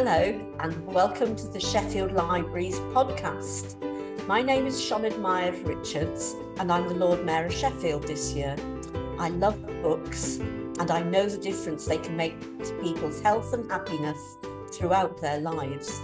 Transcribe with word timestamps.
Hello, 0.00 0.40
and 0.60 0.86
welcome 0.86 1.34
to 1.34 1.48
the 1.48 1.58
Sheffield 1.58 2.12
Libraries 2.12 2.78
podcast. 2.94 3.74
My 4.28 4.40
name 4.40 4.64
is 4.64 4.76
Sioned 4.76 5.20
Mair 5.20 5.52
Richards, 5.64 6.36
and 6.60 6.70
I'm 6.70 6.86
the 6.86 6.94
Lord 6.94 7.26
Mayor 7.26 7.46
of 7.46 7.52
Sheffield 7.52 8.04
this 8.04 8.32
year. 8.32 8.54
I 9.18 9.30
love 9.30 9.60
books, 9.82 10.36
and 10.36 10.88
I 10.92 11.02
know 11.02 11.26
the 11.26 11.36
difference 11.36 11.84
they 11.84 11.98
can 11.98 12.16
make 12.16 12.38
to 12.62 12.78
people's 12.80 13.20
health 13.22 13.52
and 13.52 13.68
happiness 13.68 14.20
throughout 14.72 15.20
their 15.20 15.40
lives. 15.40 16.00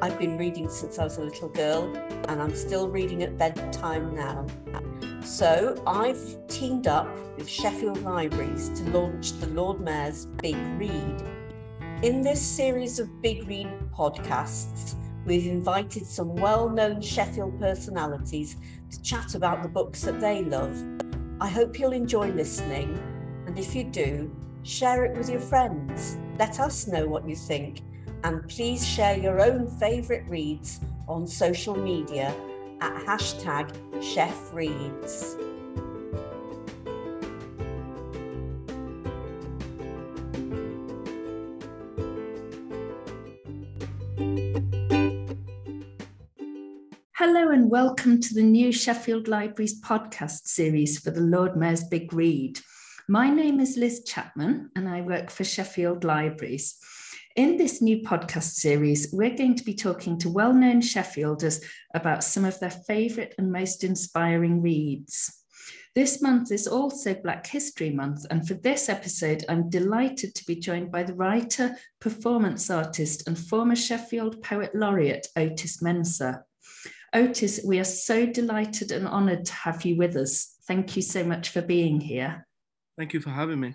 I've 0.00 0.20
been 0.20 0.38
reading 0.38 0.68
since 0.68 1.00
I 1.00 1.02
was 1.02 1.18
a 1.18 1.24
little 1.24 1.48
girl, 1.48 1.92
and 2.28 2.40
I'm 2.40 2.54
still 2.54 2.88
reading 2.88 3.24
at 3.24 3.36
bedtime 3.36 4.14
now. 4.14 4.46
So 5.24 5.82
I've 5.84 6.46
teamed 6.46 6.86
up 6.86 7.08
with 7.36 7.48
Sheffield 7.48 8.02
Libraries 8.04 8.68
to 8.78 8.84
launch 8.90 9.32
the 9.40 9.48
Lord 9.48 9.80
Mayor's 9.80 10.26
Big 10.26 10.54
Read. 10.78 11.35
In 12.06 12.22
this 12.22 12.40
series 12.40 13.00
of 13.00 13.20
Big 13.20 13.48
Read 13.48 13.66
podcasts, 13.92 14.94
we've 15.24 15.48
invited 15.48 16.06
some 16.06 16.36
well 16.36 16.68
known 16.68 17.00
Sheffield 17.00 17.58
personalities 17.58 18.58
to 18.92 19.02
chat 19.02 19.34
about 19.34 19.64
the 19.64 19.68
books 19.68 20.02
that 20.02 20.20
they 20.20 20.44
love. 20.44 20.80
I 21.40 21.48
hope 21.48 21.80
you'll 21.80 21.90
enjoy 21.90 22.28
listening, 22.28 22.96
and 23.48 23.58
if 23.58 23.74
you 23.74 23.82
do, 23.82 24.32
share 24.62 25.04
it 25.04 25.18
with 25.18 25.28
your 25.28 25.40
friends. 25.40 26.16
Let 26.38 26.60
us 26.60 26.86
know 26.86 27.08
what 27.08 27.28
you 27.28 27.34
think, 27.34 27.82
and 28.22 28.48
please 28.48 28.86
share 28.86 29.18
your 29.18 29.40
own 29.40 29.66
favourite 29.66 30.28
reads 30.28 30.78
on 31.08 31.26
social 31.26 31.74
media 31.74 32.32
at 32.82 33.04
hashtag 33.04 33.72
ChefReads. 33.94 35.45
And 47.56 47.70
welcome 47.70 48.20
to 48.20 48.34
the 48.34 48.42
new 48.42 48.70
Sheffield 48.70 49.28
Libraries 49.28 49.80
podcast 49.80 50.46
series 50.46 50.98
for 50.98 51.10
the 51.10 51.22
Lord 51.22 51.56
Mayor's 51.56 51.84
Big 51.84 52.12
Read. 52.12 52.60
My 53.08 53.30
name 53.30 53.60
is 53.60 53.78
Liz 53.78 54.04
Chapman 54.04 54.70
and 54.76 54.86
I 54.86 55.00
work 55.00 55.30
for 55.30 55.42
Sheffield 55.42 56.04
Libraries. 56.04 56.76
In 57.34 57.56
this 57.56 57.80
new 57.80 58.02
podcast 58.02 58.56
series, 58.56 59.08
we're 59.10 59.34
going 59.34 59.54
to 59.54 59.64
be 59.64 59.72
talking 59.72 60.18
to 60.18 60.28
well 60.28 60.52
known 60.52 60.82
Sheffielders 60.82 61.64
about 61.94 62.22
some 62.22 62.44
of 62.44 62.60
their 62.60 62.68
favourite 62.68 63.32
and 63.38 63.50
most 63.50 63.84
inspiring 63.84 64.60
reads. 64.60 65.42
This 65.94 66.20
month 66.20 66.52
is 66.52 66.66
also 66.66 67.14
Black 67.14 67.46
History 67.46 67.88
Month, 67.88 68.26
and 68.30 68.46
for 68.46 68.52
this 68.52 68.90
episode, 68.90 69.46
I'm 69.48 69.70
delighted 69.70 70.34
to 70.34 70.44
be 70.44 70.56
joined 70.56 70.92
by 70.92 71.04
the 71.04 71.14
writer, 71.14 71.74
performance 72.02 72.68
artist, 72.68 73.26
and 73.26 73.38
former 73.38 73.76
Sheffield 73.76 74.42
Poet 74.42 74.74
Laureate 74.74 75.28
Otis 75.36 75.78
Mensah. 75.82 76.42
Otis, 77.12 77.60
we 77.64 77.78
are 77.78 77.84
so 77.84 78.26
delighted 78.26 78.92
and 78.92 79.06
honoured 79.06 79.44
to 79.46 79.52
have 79.52 79.84
you 79.84 79.96
with 79.96 80.16
us. 80.16 80.56
Thank 80.66 80.96
you 80.96 81.02
so 81.02 81.24
much 81.24 81.50
for 81.50 81.62
being 81.62 82.00
here. 82.00 82.46
Thank 82.98 83.12
you 83.12 83.20
for 83.20 83.30
having 83.30 83.60
me. 83.60 83.74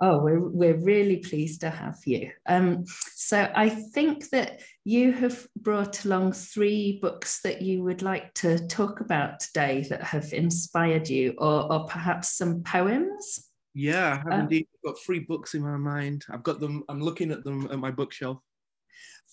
Oh, 0.00 0.18
we're, 0.18 0.40
we're 0.40 0.82
really 0.82 1.18
pleased 1.18 1.60
to 1.60 1.70
have 1.70 1.98
you. 2.06 2.32
Um, 2.46 2.84
so 3.14 3.48
I 3.54 3.68
think 3.68 4.30
that 4.30 4.60
you 4.84 5.12
have 5.12 5.46
brought 5.56 6.04
along 6.04 6.32
three 6.32 6.98
books 7.00 7.40
that 7.42 7.62
you 7.62 7.84
would 7.84 8.02
like 8.02 8.34
to 8.34 8.66
talk 8.66 9.00
about 9.00 9.38
today 9.38 9.86
that 9.90 10.02
have 10.02 10.32
inspired 10.32 11.08
you, 11.08 11.34
or, 11.38 11.72
or 11.72 11.86
perhaps 11.86 12.36
some 12.36 12.64
poems. 12.64 13.48
Yeah, 13.74 14.14
I 14.14 14.16
have 14.16 14.32
um, 14.32 14.40
indeed 14.40 14.66
got 14.84 14.98
three 14.98 15.20
books 15.20 15.54
in 15.54 15.62
my 15.62 15.76
mind. 15.76 16.24
I've 16.28 16.42
got 16.42 16.58
them, 16.58 16.82
I'm 16.88 17.00
looking 17.00 17.30
at 17.30 17.44
them 17.44 17.68
at 17.70 17.78
my 17.78 17.92
bookshelf. 17.92 18.38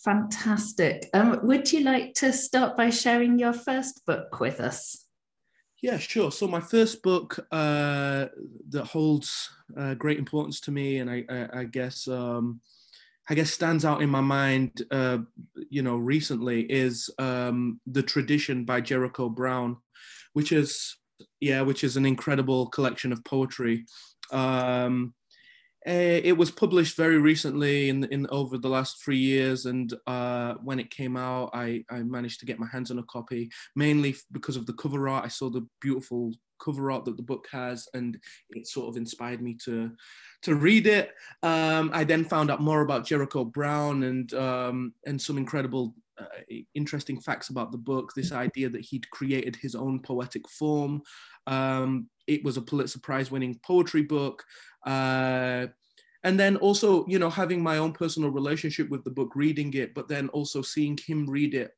Fantastic. 0.04 1.10
Um, 1.14 1.40
would 1.44 1.72
you 1.74 1.82
like 1.82 2.14
to 2.16 2.32
start 2.32 2.78
by 2.78 2.90
sharing 2.90 3.38
your 3.38 3.54
first 3.54 4.06
book 4.06 4.40
with 4.40 4.62
us? 4.62 5.06
Yeah, 5.82 5.98
sure. 5.98 6.32
So 6.32 6.48
my 6.48 6.62
first 6.62 7.04
book 7.04 7.40
uh, 7.52 8.28
that 8.70 8.86
holds 8.86 9.50
uh, 9.78 9.94
great 9.96 10.18
importance 10.18 10.60
to 10.62 10.72
me, 10.72 10.98
and 10.98 11.10
I, 11.10 11.24
I, 11.30 11.60
I 11.60 11.64
guess 11.66 12.08
um, 12.08 12.62
I 13.30 13.36
guess 13.36 13.52
stands 13.52 13.86
out 13.86 14.02
in 14.02 14.10
my 14.10 14.22
mind, 14.22 14.82
uh, 14.90 15.20
you 15.70 15.82
know, 15.84 15.98
recently 15.98 16.62
is 16.62 17.10
um, 17.20 17.80
the 17.86 18.04
Tradition 18.04 18.66
by 18.66 18.82
Jericho 18.82 19.30
Brown, 19.30 19.78
which 20.34 20.52
is 20.52 20.98
yeah, 21.40 21.62
which 21.62 21.84
is 21.84 21.98
an 21.98 22.06
incredible 22.06 22.68
collection 22.68 23.12
of 23.12 23.24
poetry. 23.24 23.86
Um, 24.32 25.14
uh, 25.90 26.22
it 26.24 26.38
was 26.38 26.52
published 26.52 26.96
very 26.96 27.18
recently 27.18 27.90
in, 27.90 28.04
in 28.06 28.28
over 28.30 28.60
the 28.60 28.70
last 28.70 29.04
three 29.04 29.18
years, 29.18 29.66
and 29.66 29.92
uh, 30.06 30.54
when 30.64 30.80
it 30.80 30.92
came 30.92 31.18
out, 31.18 31.50
I, 31.52 31.84
I 31.90 32.04
managed 32.04 32.40
to 32.42 32.46
get 32.46 32.60
my 32.60 32.68
hands 32.68 32.92
on 32.92 33.00
a 33.00 33.04
copy, 33.04 33.50
mainly 33.76 34.16
because 34.32 34.56
of 34.56 34.68
the 34.68 34.74
cover 34.74 35.10
art. 35.10 35.26
I 35.26 35.30
saw 35.30 35.50
the 35.50 35.66
beautiful 35.82 36.34
cover 36.60 36.92
art 36.92 37.06
that 37.06 37.18
the 37.18 37.24
book 37.24 37.48
has, 37.52 37.88
and 37.96 38.20
it 38.52 38.68
sort 38.68 38.88
of 38.90 38.98
inspired 38.98 39.42
me 39.42 39.58
to 39.66 39.92
to 40.44 40.56
read 40.56 40.86
it. 40.86 41.12
Um, 41.42 41.90
I 41.92 42.04
then 42.04 42.24
found 42.24 42.52
out 42.52 42.62
more 42.62 42.82
about 42.82 43.08
Jericho 43.08 43.44
Brown 43.44 44.04
and 44.04 44.32
um, 44.36 44.94
and 45.08 45.20
some 45.20 45.38
incredible. 45.38 45.96
Uh, 46.20 46.56
interesting 46.76 47.18
facts 47.18 47.48
about 47.48 47.72
the 47.72 47.78
book. 47.78 48.12
This 48.14 48.34
idea 48.34 48.68
that 48.68 48.82
he'd 48.82 49.10
created 49.10 49.56
his 49.56 49.74
own 49.74 50.02
poetic 50.02 50.50
form. 50.50 51.02
Um, 51.48 52.10
it 52.28 52.44
was 52.44 52.58
a 52.58 52.62
Pulitzer 52.62 53.00
Prize 53.00 53.32
winning 53.32 53.58
poetry 53.64 54.02
book. 54.02 54.44
Uh, 54.86 55.68
and 56.24 56.40
then 56.40 56.58
also, 56.58 57.06
you 57.08 57.20
know, 57.20 57.30
having 57.30 57.62
my 57.62 57.78
own 57.78 57.94
personal 57.94 58.30
relationship 58.30 58.90
with 58.90 59.04
the 59.04 59.12
book, 59.12 59.32
reading 59.36 59.74
it, 59.74 59.94
but 59.94 60.08
then 60.08 60.30
also 60.30 60.62
seeing 60.62 60.98
him 60.98 61.30
read 61.30 61.54
it 61.54 61.72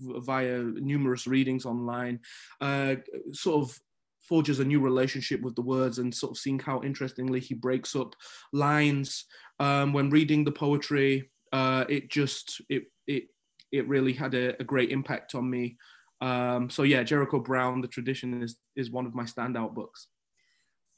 via 0.00 0.58
numerous 0.58 1.26
readings 1.26 1.66
online, 1.66 2.20
uh, 2.60 2.94
sort 3.32 3.62
of 3.62 3.78
forges 4.20 4.60
a 4.60 4.64
new 4.64 4.80
relationship 4.80 5.40
with 5.40 5.56
the 5.56 5.62
words 5.62 5.98
and 5.98 6.14
sort 6.14 6.30
of 6.30 6.38
seeing 6.38 6.58
how 6.58 6.82
interestingly 6.82 7.40
he 7.40 7.54
breaks 7.54 7.96
up 7.96 8.14
lines 8.52 9.24
um, 9.58 9.92
when 9.92 10.10
reading 10.10 10.44
the 10.44 10.52
poetry. 10.52 11.30
Uh, 11.52 11.84
it 11.88 12.10
just 12.10 12.60
it 12.68 12.84
it 13.06 13.24
it 13.72 13.88
really 13.88 14.12
had 14.12 14.34
a, 14.34 14.60
a 14.60 14.64
great 14.64 14.90
impact 14.90 15.34
on 15.34 15.48
me. 15.48 15.76
Um, 16.20 16.68
so 16.68 16.82
yeah, 16.82 17.02
Jericho 17.02 17.38
Brown, 17.38 17.80
The 17.80 17.88
Tradition 17.88 18.42
is 18.42 18.58
is 18.76 18.90
one 18.90 19.06
of 19.06 19.14
my 19.14 19.24
standout 19.24 19.74
books. 19.74 20.08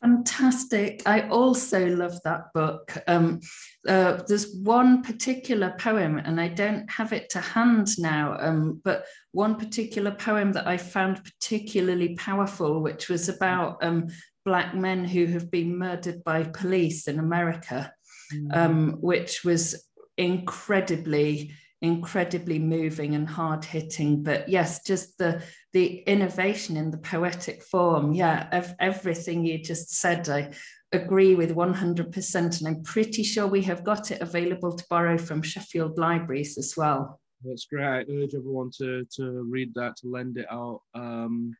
Fantastic. 0.02 1.02
I 1.04 1.28
also 1.28 1.86
love 1.88 2.18
that 2.24 2.52
book. 2.54 2.96
Um, 3.06 3.40
uh, 3.86 4.22
there's 4.26 4.54
one 4.54 5.02
particular 5.02 5.74
poem, 5.78 6.18
and 6.18 6.40
I 6.40 6.48
don't 6.48 6.90
have 6.90 7.12
it 7.12 7.28
to 7.30 7.40
hand 7.40 7.88
now, 7.98 8.36
um, 8.40 8.80
but 8.82 9.04
one 9.32 9.56
particular 9.56 10.10
poem 10.10 10.52
that 10.52 10.66
I 10.66 10.78
found 10.78 11.22
particularly 11.22 12.14
powerful, 12.16 12.80
which 12.80 13.10
was 13.10 13.28
about 13.28 13.84
um, 13.84 14.08
Black 14.46 14.74
men 14.74 15.04
who 15.04 15.26
have 15.26 15.50
been 15.50 15.76
murdered 15.76 16.24
by 16.24 16.44
police 16.44 17.06
in 17.06 17.18
America, 17.18 17.92
mm. 18.32 18.56
um, 18.56 18.96
which 19.00 19.44
was 19.44 19.86
incredibly 20.16 21.52
incredibly 21.82 22.58
moving 22.58 23.14
and 23.14 23.26
hard 23.26 23.64
hitting 23.64 24.22
but 24.22 24.46
yes 24.50 24.84
just 24.84 25.16
the 25.16 25.42
the 25.72 25.98
innovation 26.00 26.76
in 26.76 26.90
the 26.90 26.98
poetic 26.98 27.62
form 27.62 28.12
yeah 28.12 28.48
of 28.52 28.74
everything 28.78 29.44
you 29.44 29.58
just 29.58 29.94
said 29.94 30.28
i 30.28 30.50
agree 30.92 31.34
with 31.34 31.54
100% 31.54 32.34
and 32.34 32.68
i'm 32.68 32.82
pretty 32.82 33.22
sure 33.22 33.46
we 33.46 33.62
have 33.62 33.84
got 33.84 34.10
it 34.10 34.20
available 34.20 34.72
to 34.72 34.84
borrow 34.90 35.16
from 35.16 35.42
sheffield 35.42 35.98
libraries 35.98 36.58
as 36.58 36.76
well 36.76 37.20
that's 37.44 37.66
great 37.66 37.84
i 37.84 38.04
urge 38.10 38.34
everyone 38.34 38.70
to 38.76 39.04
to 39.14 39.46
read 39.48 39.72
that 39.74 39.96
to 39.96 40.08
lend 40.08 40.36
it 40.36 40.46
out 40.50 40.80
um 40.94 41.54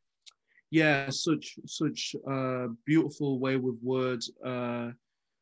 yeah 0.70 1.08
such 1.08 1.56
such 1.66 2.14
a 2.28 2.68
beautiful 2.84 3.38
way 3.38 3.56
with 3.56 3.76
words 3.82 4.30
uh 4.44 4.90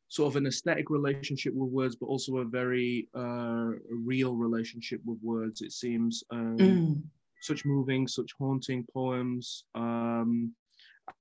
sort 0.09 0.33
of 0.33 0.35
an 0.35 0.47
aesthetic 0.47 0.89
relationship 0.89 1.53
with 1.53 1.69
words, 1.71 1.95
but 1.95 2.07
also 2.07 2.37
a 2.37 2.45
very 2.45 3.07
uh, 3.15 3.69
real 3.89 4.35
relationship 4.35 4.99
with 5.05 5.19
words. 5.21 5.61
It 5.61 5.71
seems 5.71 6.23
um, 6.31 6.57
mm. 6.57 7.01
Such 7.41 7.65
moving, 7.65 8.07
such 8.07 8.31
haunting 8.39 8.85
poems. 8.93 9.65
Um, 9.75 10.53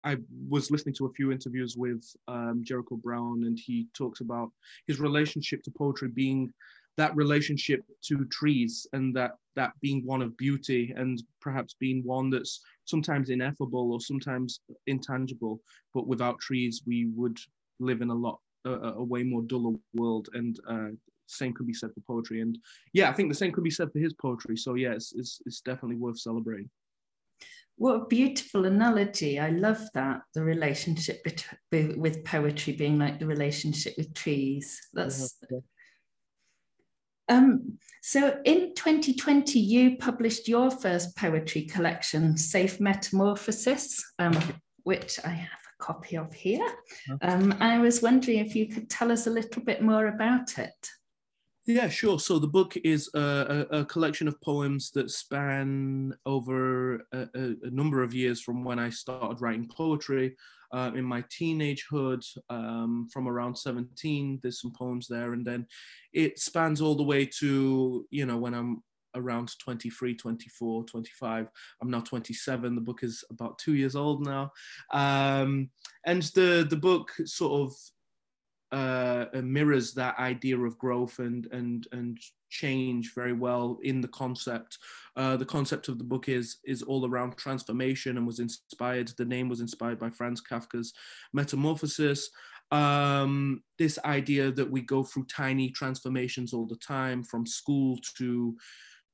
I 0.05 0.19
was 0.49 0.71
listening 0.71 0.95
to 0.97 1.07
a 1.07 1.13
few 1.13 1.33
interviews 1.33 1.77
with 1.77 2.05
um, 2.29 2.63
Jericho 2.63 2.97
Brown, 2.97 3.45
and 3.45 3.59
he 3.59 3.87
talks 3.97 4.21
about 4.21 4.51
his 4.87 5.01
relationship 5.01 5.63
to 5.63 5.71
poetry 5.71 6.09
being 6.09 6.53
that 6.97 7.15
relationship 7.15 7.85
to 8.03 8.25
trees, 8.27 8.87
and 8.93 9.15
that 9.17 9.33
that 9.55 9.73
being 9.81 10.05
one 10.05 10.21
of 10.21 10.37
beauty, 10.37 10.93
and 10.97 11.23
perhaps 11.41 11.75
being 11.79 12.03
one 12.05 12.29
that's 12.29 12.61
sometimes 12.85 13.31
ineffable 13.31 13.93
or 13.93 14.01
sometimes 14.01 14.61
intangible. 14.87 15.61
But 15.95 16.07
without 16.07 16.41
trees, 16.41 16.83
we 16.87 17.07
would 17.15 17.39
live 17.81 18.03
in 18.03 18.11
a 18.11 18.15
lot 18.15 18.41
a, 18.65 18.71
a 18.71 19.05
way 19.05 19.23
more 19.23 19.43
duller 19.43 19.77
world 19.95 20.29
and 20.35 20.59
uh, 20.69 20.89
same 21.29 21.55
could 21.55 21.67
be 21.67 21.75
said 21.75 21.91
for 21.95 22.01
poetry. 22.01 22.41
And 22.41 22.59
yeah 22.93 23.09
i 23.11 23.13
think 23.13 23.29
the 23.29 23.35
same 23.35 23.53
could 23.53 23.65
be 23.65 23.71
said 23.71 23.93
for 23.93 23.99
his 23.99 24.15
poetry. 24.15 24.57
So 24.57 24.75
yeah 24.75 24.93
it's, 24.93 25.13
it's, 25.15 25.41
it's 25.47 25.61
definitely 25.61 25.97
worth 25.97 26.19
celebrating. 26.19 26.71
What 27.79 27.95
a 27.95 28.07
beautiful 28.07 28.65
analogy. 28.65 29.39
I 29.39 29.51
love 29.51 29.81
that. 29.95 30.23
The 30.35 30.43
relationship 30.43 31.23
bet- 31.23 31.97
with 31.97 32.25
poetry 32.25 32.73
being 32.73 32.99
like 32.99 33.21
the 33.21 33.27
relationship 33.27 33.95
with 33.97 34.13
trees. 34.15 34.81
That's 34.93 35.39
Um, 37.29 37.79
so 38.03 38.41
in 38.45 38.75
2020, 38.75 39.61
you 39.61 39.97
published 39.97 40.49
your 40.49 40.71
first 40.71 41.17
poetry 41.17 41.63
collection, 41.63 42.37
Safe 42.37 42.81
Metamorphosis, 42.81 44.03
um, 44.19 44.37
which 44.83 45.21
I 45.25 45.29
have 45.29 45.61
a 45.79 45.85
copy 45.85 46.17
of 46.17 46.33
here. 46.33 46.67
Um, 47.21 47.55
I 47.61 47.79
was 47.79 48.03
wondering 48.03 48.39
if 48.39 48.57
you 48.57 48.67
could 48.67 48.91
tell 48.91 49.13
us 49.13 49.29
a 49.29 49.31
little 49.31 49.63
bit 49.63 49.83
more 49.83 50.07
about 50.07 50.59
it. 50.59 50.91
Yeah, 51.69 51.91
sure. 51.91 52.19
So 52.19 52.39
the 52.39 52.47
book 52.47 52.79
is 52.83 53.11
a, 53.13 53.67
a, 53.71 53.81
a 53.81 53.85
collection 53.85 54.27
of 54.27 54.41
poems 54.41 54.91
that 54.93 55.11
span 55.11 56.15
over 56.25 57.07
a, 57.13 57.29
a, 57.35 57.71
number 57.71 58.03
of 58.03 58.15
years 58.15 58.41
from 58.41 58.65
when 58.65 58.79
I 58.79 58.89
started 58.89 59.43
writing 59.43 59.69
poetry 59.69 60.35
uh, 60.73 60.93
in 60.97 61.05
my 61.05 61.21
teenagehood, 61.25 62.25
um, 62.49 63.07
from 63.13 63.29
around 63.29 63.55
17. 63.55 64.41
There's 64.43 64.63
some 64.63 64.73
poems 64.73 65.09
there, 65.09 65.35
and 65.35 65.45
then 65.45 65.67
it 66.15 66.39
spans 66.39 66.81
all 66.81 66.95
the 66.95 67.03
way 67.03 67.27
to 67.41 68.07
you 68.11 68.25
know 68.25 68.39
when 68.39 68.55
I'm 68.55 68.83
around 69.15 69.51
23 69.59 70.15
24 70.15 70.85
25 70.85 71.49
i'm 71.81 71.91
now 71.91 71.99
27 72.01 72.75
the 72.75 72.81
book 72.81 73.03
is 73.03 73.25
about 73.31 73.59
two 73.59 73.75
years 73.75 73.97
old 73.97 74.25
now 74.25 74.53
um, 74.93 75.71
and 76.05 76.25
the 76.35 76.67
the 76.69 76.77
book 76.77 77.11
sort 77.25 77.53
of 77.63 77.75
uh, 78.71 79.27
mirrors 79.43 79.95
that 79.95 80.19
idea 80.19 80.59
of 80.59 80.79
growth 80.79 81.19
and 81.19 81.47
and 81.53 81.87
and 81.93 82.19
change 82.51 83.13
very 83.15 83.33
well 83.33 83.79
in 83.83 84.01
the 84.01 84.09
concept. 84.09 84.79
Uh, 85.17 85.37
the 85.37 85.45
concept 85.45 85.89
of 85.89 85.99
the 85.99 86.05
book 86.05 86.29
is 86.29 86.59
is 86.65 86.83
all 86.83 87.07
around 87.07 87.37
transformation 87.37 88.17
and 88.17 88.27
was 88.27 88.41
inspired. 88.41 89.09
The 89.17 89.25
name 89.25 89.49
was 89.49 89.61
inspired 89.61 89.99
by 89.99 90.11
Franz 90.11 90.43
Kafka's 90.43 90.93
Metamorphosis. 91.33 92.31
Um, 92.71 93.63
this 93.79 93.99
idea 94.05 94.53
that 94.53 94.71
we 94.71 94.83
go 94.83 95.03
through 95.03 95.25
tiny 95.25 95.71
transformations 95.71 96.53
all 96.53 96.67
the 96.67 96.77
time, 96.77 97.25
from 97.25 97.47
school 97.47 97.99
to 98.19 98.57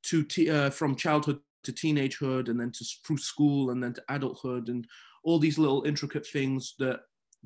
to 0.05 0.23
t- 0.25 0.51
uh, 0.51 0.71
from 0.71 0.97
childhood 0.97 1.39
to 1.63 1.73
teenagehood, 1.73 2.49
and 2.49 2.61
then 2.61 2.73
to 2.73 2.85
through 3.07 3.19
school, 3.19 3.71
and 3.71 3.83
then 3.83 3.95
to 3.95 4.03
adulthood, 4.09 4.69
and 4.69 4.87
all 5.23 5.39
these 5.39 5.59
little 5.59 5.85
intricate 5.85 6.27
things 6.27 6.75
that 6.79 7.01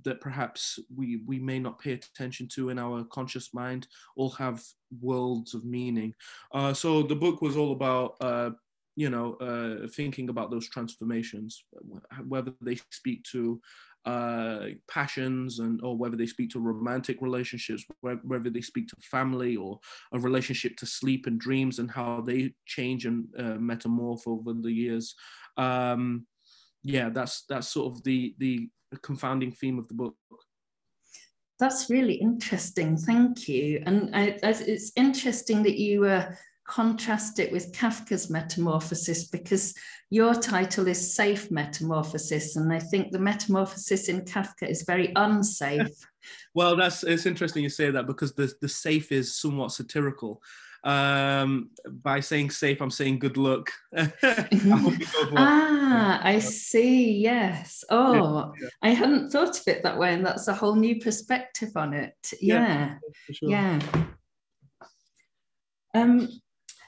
that 0.04 0.20
perhaps 0.20 0.78
we 0.94 1.20
we 1.26 1.38
may 1.38 1.58
not 1.58 1.78
pay 1.78 1.92
attention 1.92 2.48
to 2.54 2.70
in 2.70 2.78
our 2.78 3.04
conscious 3.04 3.52
mind 3.54 3.86
all 4.16 4.30
have 4.30 4.62
worlds 5.00 5.54
of 5.54 5.64
meaning. 5.64 6.14
Uh, 6.52 6.72
so 6.72 7.02
the 7.02 7.16
book 7.16 7.42
was 7.42 7.56
all 7.56 7.72
about 7.72 8.16
uh, 8.20 8.50
you 8.96 9.10
know 9.10 9.34
uh, 9.34 9.86
thinking 9.88 10.28
about 10.28 10.50
those 10.50 10.68
transformations 10.68 11.64
whether 12.26 12.52
they 12.60 12.76
speak 12.90 13.22
to 13.24 13.60
uh, 14.04 14.66
passions 14.90 15.58
and 15.58 15.80
or 15.82 15.96
whether 15.96 16.16
they 16.16 16.26
speak 16.26 16.50
to 16.50 16.60
romantic 16.60 17.20
relationships 17.20 17.84
whether 18.00 18.50
they 18.50 18.60
speak 18.60 18.88
to 18.88 18.96
family 19.00 19.56
or 19.56 19.78
a 20.12 20.18
relationship 20.18 20.76
to 20.76 20.86
sleep 20.86 21.26
and 21.26 21.38
dreams 21.38 21.78
and 21.78 21.90
how 21.90 22.20
they 22.20 22.52
change 22.66 23.06
and 23.06 23.26
uh, 23.38 23.58
metamorph 23.58 24.26
over 24.26 24.52
the 24.52 24.72
years. 24.72 25.14
Um, 25.56 26.26
yeah 26.84 27.08
that's 27.08 27.44
that's 27.48 27.68
sort 27.68 27.92
of 27.92 28.02
the 28.04 28.34
the 28.38 28.68
confounding 28.96 29.52
theme 29.52 29.79
of 29.79 29.88
the 29.88 29.94
book. 29.94 30.14
That's 31.58 31.90
really 31.90 32.14
interesting. 32.14 32.96
Thank 32.96 33.49
you. 33.49 33.82
And 33.85 34.14
I, 34.14 34.38
it's 34.43 34.93
interesting 34.96 35.62
that 35.64 35.79
you 35.79 36.05
uh, 36.05 36.32
contrast 36.69 37.40
it 37.40 37.50
with 37.50 37.73
Kafka's 37.73 38.31
Metamorphosis 38.31 39.29
because 39.29 39.75
your 40.11 40.35
title 40.35 40.87
is 40.87 41.14
Safe 41.14 41.50
Metamorphosis. 41.50 42.56
And 42.56 42.73
I 42.73 42.79
think 42.79 43.11
the 43.11 43.19
metamorphosis 43.19 44.08
in 44.08 44.20
Kafka 44.20 44.69
is 44.69 44.82
very 44.82 45.12
unsafe. 45.17 45.88
well, 46.55 46.76
that's 46.76 47.02
it's 47.02 47.26
interesting 47.26 47.64
you 47.64 47.70
say 47.70 47.90
that 47.90 48.06
because 48.06 48.35
the, 48.35 48.52
the 48.61 48.69
safe 48.69 49.11
is 49.11 49.37
somewhat 49.37 49.73
satirical 49.73 50.40
um, 50.88 51.69
by 52.02 52.20
saying 52.20 52.49
safe, 52.49 52.81
I'm 52.81 52.90
saying 52.90 53.19
good 53.19 53.37
luck. 53.37 53.70
I 53.94 54.11
ah, 55.37 56.20
I 56.23 56.38
see. 56.38 57.12
Yes. 57.12 57.85
Oh, 57.90 58.55
yeah, 58.58 58.62
yeah. 58.62 58.69
I 58.81 58.90
hadn't 58.94 59.31
thought 59.31 59.61
of 59.61 59.69
it 59.69 59.82
that 59.82 59.99
way, 59.99 60.14
and 60.14 60.25
that's 60.25 60.49
a 60.49 60.55
whole 60.55 60.76
new 60.76 60.99
perspective 60.99 61.73
on 61.76 61.93
it. 61.93 62.14
Yeah. 62.40 62.96
Yeah. 63.29 63.35
Sure. 63.35 63.50
yeah. 63.50 63.81
Um, 65.94 66.40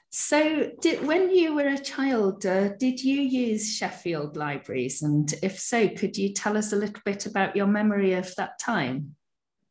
so, 0.08 0.70
did, 0.80 1.06
when 1.06 1.30
you 1.34 1.54
were 1.54 1.68
a 1.68 1.78
child, 1.78 2.46
uh, 2.46 2.68
did 2.78 3.04
you 3.04 3.20
use 3.20 3.76
Sheffield 3.76 4.34
libraries? 4.34 5.02
And 5.02 5.30
if 5.42 5.60
so, 5.60 5.88
could 5.88 6.16
you 6.16 6.32
tell 6.32 6.56
us 6.56 6.72
a 6.72 6.76
little 6.76 7.02
bit 7.04 7.26
about 7.26 7.54
your 7.54 7.66
memory 7.66 8.14
of 8.14 8.34
that 8.36 8.58
time? 8.58 9.14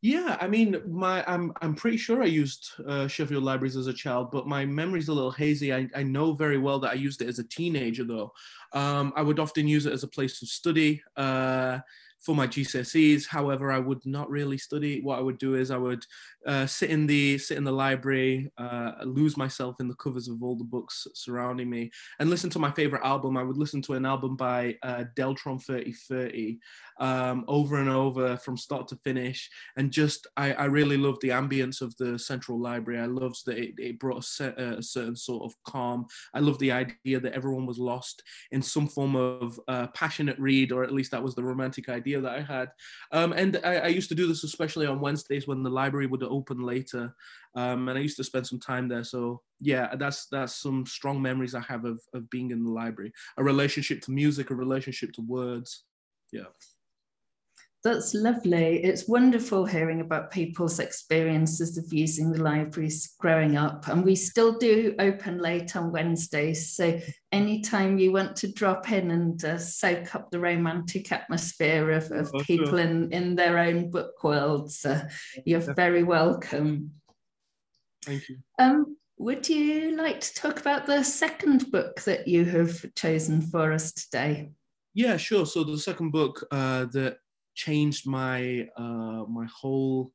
Yeah, 0.02 0.38
I 0.40 0.48
mean, 0.48 0.80
my 0.86 1.22
I'm 1.30 1.52
I'm 1.60 1.74
pretty 1.74 1.98
sure 1.98 2.22
I 2.22 2.26
used 2.26 2.70
uh, 2.86 3.06
Sheffield 3.06 3.44
Libraries 3.44 3.76
as 3.76 3.86
a 3.86 3.92
child, 3.92 4.30
but 4.30 4.46
my 4.46 4.64
memory's 4.64 5.08
a 5.08 5.12
little 5.12 5.30
hazy. 5.30 5.74
I, 5.74 5.88
I 5.94 6.02
know 6.02 6.32
very 6.32 6.56
well 6.56 6.78
that 6.80 6.92
I 6.92 6.94
used 6.94 7.20
it 7.20 7.28
as 7.28 7.38
a 7.38 7.44
teenager, 7.44 8.04
though. 8.04 8.32
Um, 8.72 9.12
I 9.14 9.20
would 9.22 9.38
often 9.38 9.68
use 9.68 9.84
it 9.84 9.92
as 9.92 10.02
a 10.02 10.08
place 10.08 10.40
of 10.42 10.48
study. 10.48 11.02
Uh, 11.16 11.80
for 12.20 12.34
my 12.36 12.46
GCSEs. 12.46 13.26
However, 13.26 13.72
I 13.72 13.78
would 13.78 14.04
not 14.04 14.28
really 14.28 14.58
study. 14.58 15.00
What 15.00 15.18
I 15.18 15.22
would 15.22 15.38
do 15.38 15.54
is 15.54 15.70
I 15.70 15.78
would 15.78 16.04
uh, 16.46 16.66
sit 16.66 16.90
in 16.90 17.06
the 17.06 17.38
sit 17.38 17.56
in 17.56 17.64
the 17.64 17.72
library, 17.72 18.50
uh, 18.58 18.92
lose 19.04 19.36
myself 19.36 19.76
in 19.80 19.88
the 19.88 19.94
covers 19.94 20.28
of 20.28 20.42
all 20.42 20.56
the 20.56 20.64
books 20.64 21.06
surrounding 21.14 21.70
me, 21.70 21.90
and 22.18 22.28
listen 22.28 22.50
to 22.50 22.58
my 22.58 22.70
favorite 22.72 23.04
album. 23.04 23.36
I 23.36 23.42
would 23.42 23.56
listen 23.56 23.80
to 23.82 23.94
an 23.94 24.04
album 24.04 24.36
by 24.36 24.76
uh, 24.82 25.04
Deltron 25.16 25.64
3030 25.64 26.58
um, 26.98 27.44
over 27.48 27.76
and 27.76 27.88
over 27.88 28.36
from 28.36 28.56
start 28.56 28.88
to 28.88 28.96
finish, 28.96 29.48
and 29.76 29.90
just 29.90 30.26
I, 30.36 30.52
I 30.52 30.64
really 30.66 30.96
loved 30.96 31.22
the 31.22 31.28
ambience 31.28 31.80
of 31.80 31.96
the 31.96 32.18
central 32.18 32.60
library. 32.60 33.00
I 33.00 33.06
loved 33.06 33.46
that 33.46 33.58
it, 33.58 33.74
it 33.78 33.98
brought 33.98 34.18
a, 34.18 34.22
set, 34.22 34.58
a, 34.58 34.82
certain 34.82 35.16
sort 35.16 35.44
of 35.44 35.54
calm. 35.64 36.06
I 36.34 36.40
loved 36.40 36.60
the 36.60 36.72
idea 36.72 37.20
that 37.20 37.34
everyone 37.34 37.66
was 37.66 37.78
lost 37.78 38.22
in 38.50 38.62
some 38.62 38.88
form 38.88 39.16
of 39.16 39.58
uh, 39.68 39.86
passionate 39.88 40.38
read, 40.38 40.72
or 40.72 40.82
at 40.82 40.92
least 40.92 41.12
that 41.12 41.22
was 41.22 41.34
the 41.34 41.44
romantic 41.44 41.88
idea 41.88 42.00
idea 42.00 42.20
that 42.20 42.38
I 42.38 42.40
had. 42.40 42.70
Um, 43.12 43.32
and 43.32 43.60
I, 43.64 43.76
I, 43.76 43.86
used 43.88 44.08
to 44.08 44.14
do 44.14 44.26
this 44.26 44.44
especially 44.44 44.86
on 44.86 45.00
Wednesdays 45.00 45.46
when 45.46 45.62
the 45.62 45.70
library 45.70 46.06
would 46.06 46.22
open 46.30 46.60
later. 46.60 47.14
Um, 47.54 47.88
and 47.88 47.98
I 47.98 48.02
used 48.02 48.16
to 48.18 48.24
spend 48.24 48.46
some 48.46 48.60
time 48.60 48.88
there. 48.88 49.04
So 49.04 49.42
yeah, 49.60 49.94
that's 49.96 50.26
that's 50.26 50.54
some 50.54 50.86
strong 50.86 51.20
memories 51.20 51.54
I 51.54 51.60
have 51.60 51.84
of, 51.84 52.00
of 52.14 52.30
being 52.30 52.50
in 52.50 52.64
the 52.64 52.70
library. 52.70 53.12
A 53.36 53.44
relationship 53.44 54.00
to 54.02 54.12
music, 54.12 54.50
a 54.50 54.54
relationship 54.54 55.12
to 55.12 55.22
words. 55.22 55.84
Yeah. 56.32 56.44
That's 57.82 58.12
lovely. 58.12 58.84
It's 58.84 59.08
wonderful 59.08 59.64
hearing 59.64 60.02
about 60.02 60.30
people's 60.30 60.80
experiences 60.80 61.78
of 61.78 61.90
using 61.90 62.30
the 62.30 62.42
libraries 62.42 63.14
growing 63.18 63.56
up. 63.56 63.88
And 63.88 64.04
we 64.04 64.14
still 64.16 64.58
do 64.58 64.94
open 64.98 65.38
late 65.38 65.74
on 65.76 65.90
Wednesdays. 65.90 66.72
So 66.72 67.00
anytime 67.32 67.98
you 67.98 68.12
want 68.12 68.36
to 68.36 68.52
drop 68.52 68.92
in 68.92 69.10
and 69.10 69.42
uh, 69.42 69.56
soak 69.56 70.14
up 70.14 70.30
the 70.30 70.40
romantic 70.40 71.10
atmosphere 71.10 71.92
of, 71.92 72.10
of 72.12 72.30
oh, 72.34 72.40
people 72.40 72.66
sure. 72.66 72.80
in, 72.80 73.10
in 73.12 73.34
their 73.34 73.58
own 73.58 73.90
book 73.90 74.22
worlds, 74.22 74.84
uh, 74.84 75.08
you're 75.46 75.60
very 75.74 76.02
welcome. 76.02 76.90
Thank 78.04 78.28
you. 78.28 78.36
Um, 78.58 78.98
would 79.16 79.48
you 79.48 79.96
like 79.96 80.20
to 80.20 80.34
talk 80.34 80.60
about 80.60 80.84
the 80.84 81.02
second 81.02 81.70
book 81.70 82.02
that 82.02 82.28
you 82.28 82.44
have 82.44 82.84
chosen 82.94 83.40
for 83.40 83.72
us 83.72 83.92
today? 83.92 84.50
Yeah, 84.92 85.16
sure. 85.16 85.46
So 85.46 85.64
the 85.64 85.78
second 85.78 86.10
book 86.10 86.46
uh, 86.50 86.84
that 86.92 87.18
changed 87.60 88.06
my 88.06 88.68
uh, 88.76 89.24
my 89.28 89.46
whole 89.60 90.12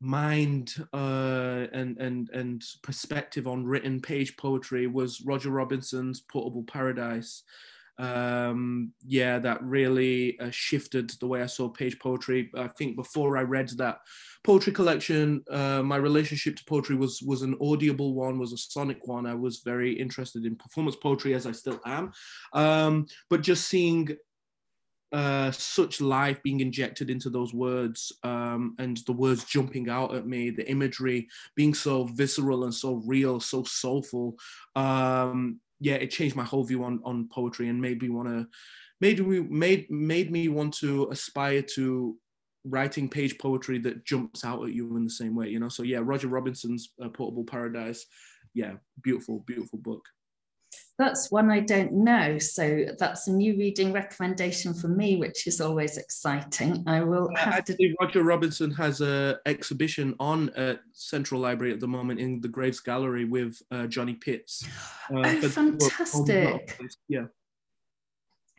mind 0.00 0.74
uh, 0.92 1.66
and 1.72 1.98
and 1.98 2.30
and 2.30 2.62
perspective 2.82 3.46
on 3.46 3.64
written 3.64 4.00
page 4.00 4.36
poetry 4.36 4.86
was 4.86 5.22
Roger 5.24 5.50
Robinson's 5.50 6.20
Portable 6.20 6.64
Paradise. 6.64 7.42
Um, 7.98 8.92
yeah, 9.06 9.38
that 9.38 9.62
really 9.62 10.40
uh, 10.40 10.48
shifted 10.50 11.10
the 11.20 11.26
way 11.26 11.42
I 11.42 11.46
saw 11.46 11.68
page 11.68 11.98
poetry. 11.98 12.50
I 12.56 12.68
think 12.68 12.96
before 12.96 13.36
I 13.36 13.42
read 13.42 13.68
that 13.76 13.98
poetry 14.42 14.72
collection, 14.72 15.44
uh, 15.50 15.82
my 15.82 15.96
relationship 15.96 16.56
to 16.56 16.64
poetry 16.64 16.96
was 16.96 17.22
was 17.22 17.42
an 17.42 17.54
audible 17.60 18.14
one, 18.14 18.38
was 18.38 18.54
a 18.54 18.58
sonic 18.58 19.06
one. 19.06 19.26
I 19.26 19.34
was 19.34 19.60
very 19.72 19.92
interested 19.92 20.46
in 20.46 20.56
performance 20.56 20.96
poetry, 20.96 21.34
as 21.34 21.46
I 21.46 21.52
still 21.52 21.80
am. 21.84 22.12
Um, 22.54 23.06
but 23.28 23.42
just 23.42 23.68
seeing 23.68 24.16
uh, 25.12 25.50
such 25.50 26.00
life 26.00 26.42
being 26.42 26.60
injected 26.60 27.10
into 27.10 27.28
those 27.28 27.52
words 27.52 28.12
um, 28.22 28.74
and 28.78 28.98
the 29.06 29.12
words 29.12 29.44
jumping 29.44 29.88
out 29.90 30.14
at 30.14 30.26
me, 30.26 30.50
the 30.50 30.68
imagery 30.70 31.28
being 31.54 31.74
so 31.74 32.04
visceral 32.04 32.64
and 32.64 32.74
so 32.74 33.02
real, 33.06 33.38
so 33.38 33.62
soulful. 33.64 34.36
Um, 34.74 35.60
yeah, 35.80 35.94
it 35.94 36.10
changed 36.10 36.36
my 36.36 36.44
whole 36.44 36.64
view 36.64 36.84
on, 36.84 37.00
on 37.04 37.28
poetry 37.30 37.68
and 37.68 37.80
made 37.80 38.00
me 38.00 38.08
want 38.08 38.28
to, 38.28 38.46
made 39.00 39.26
me 39.26 39.40
made 39.40 39.90
made 39.90 40.30
me 40.30 40.48
want 40.48 40.72
to 40.74 41.08
aspire 41.10 41.60
to 41.60 42.16
writing 42.64 43.08
page 43.08 43.36
poetry 43.38 43.78
that 43.78 44.04
jumps 44.04 44.44
out 44.44 44.62
at 44.64 44.72
you 44.72 44.96
in 44.96 45.04
the 45.04 45.10
same 45.10 45.34
way, 45.34 45.48
you 45.48 45.58
know. 45.58 45.68
So 45.68 45.82
yeah, 45.82 46.00
Roger 46.02 46.28
Robinson's 46.28 46.90
uh, 47.02 47.08
Portable 47.08 47.44
Paradise, 47.44 48.06
yeah, 48.54 48.74
beautiful, 49.02 49.44
beautiful 49.46 49.78
book. 49.78 50.04
That's 50.98 51.30
one 51.30 51.50
I 51.50 51.60
don't 51.60 51.92
know. 51.92 52.38
So 52.38 52.84
that's 52.98 53.26
a 53.26 53.32
new 53.32 53.56
reading 53.56 53.92
recommendation 53.92 54.74
for 54.74 54.88
me, 54.88 55.16
which 55.16 55.46
is 55.46 55.60
always 55.60 55.96
exciting. 55.96 56.84
I 56.86 57.02
will 57.02 57.30
uh, 57.34 57.38
have 57.38 57.54
Actually, 57.54 57.88
to. 57.88 57.96
Roger 58.00 58.22
Robinson 58.22 58.70
has 58.72 59.00
a 59.00 59.38
exhibition 59.46 60.14
on 60.20 60.50
at 60.50 60.80
Central 60.92 61.40
Library 61.40 61.72
at 61.72 61.80
the 61.80 61.88
moment 61.88 62.20
in 62.20 62.40
the 62.40 62.48
Graves 62.48 62.80
Gallery 62.80 63.24
with 63.24 63.60
uh, 63.70 63.86
Johnny 63.86 64.14
Pitts. 64.14 64.64
Uh, 65.12 65.20
oh, 65.26 65.48
fantastic! 65.48 66.78
Yeah. 67.08 67.24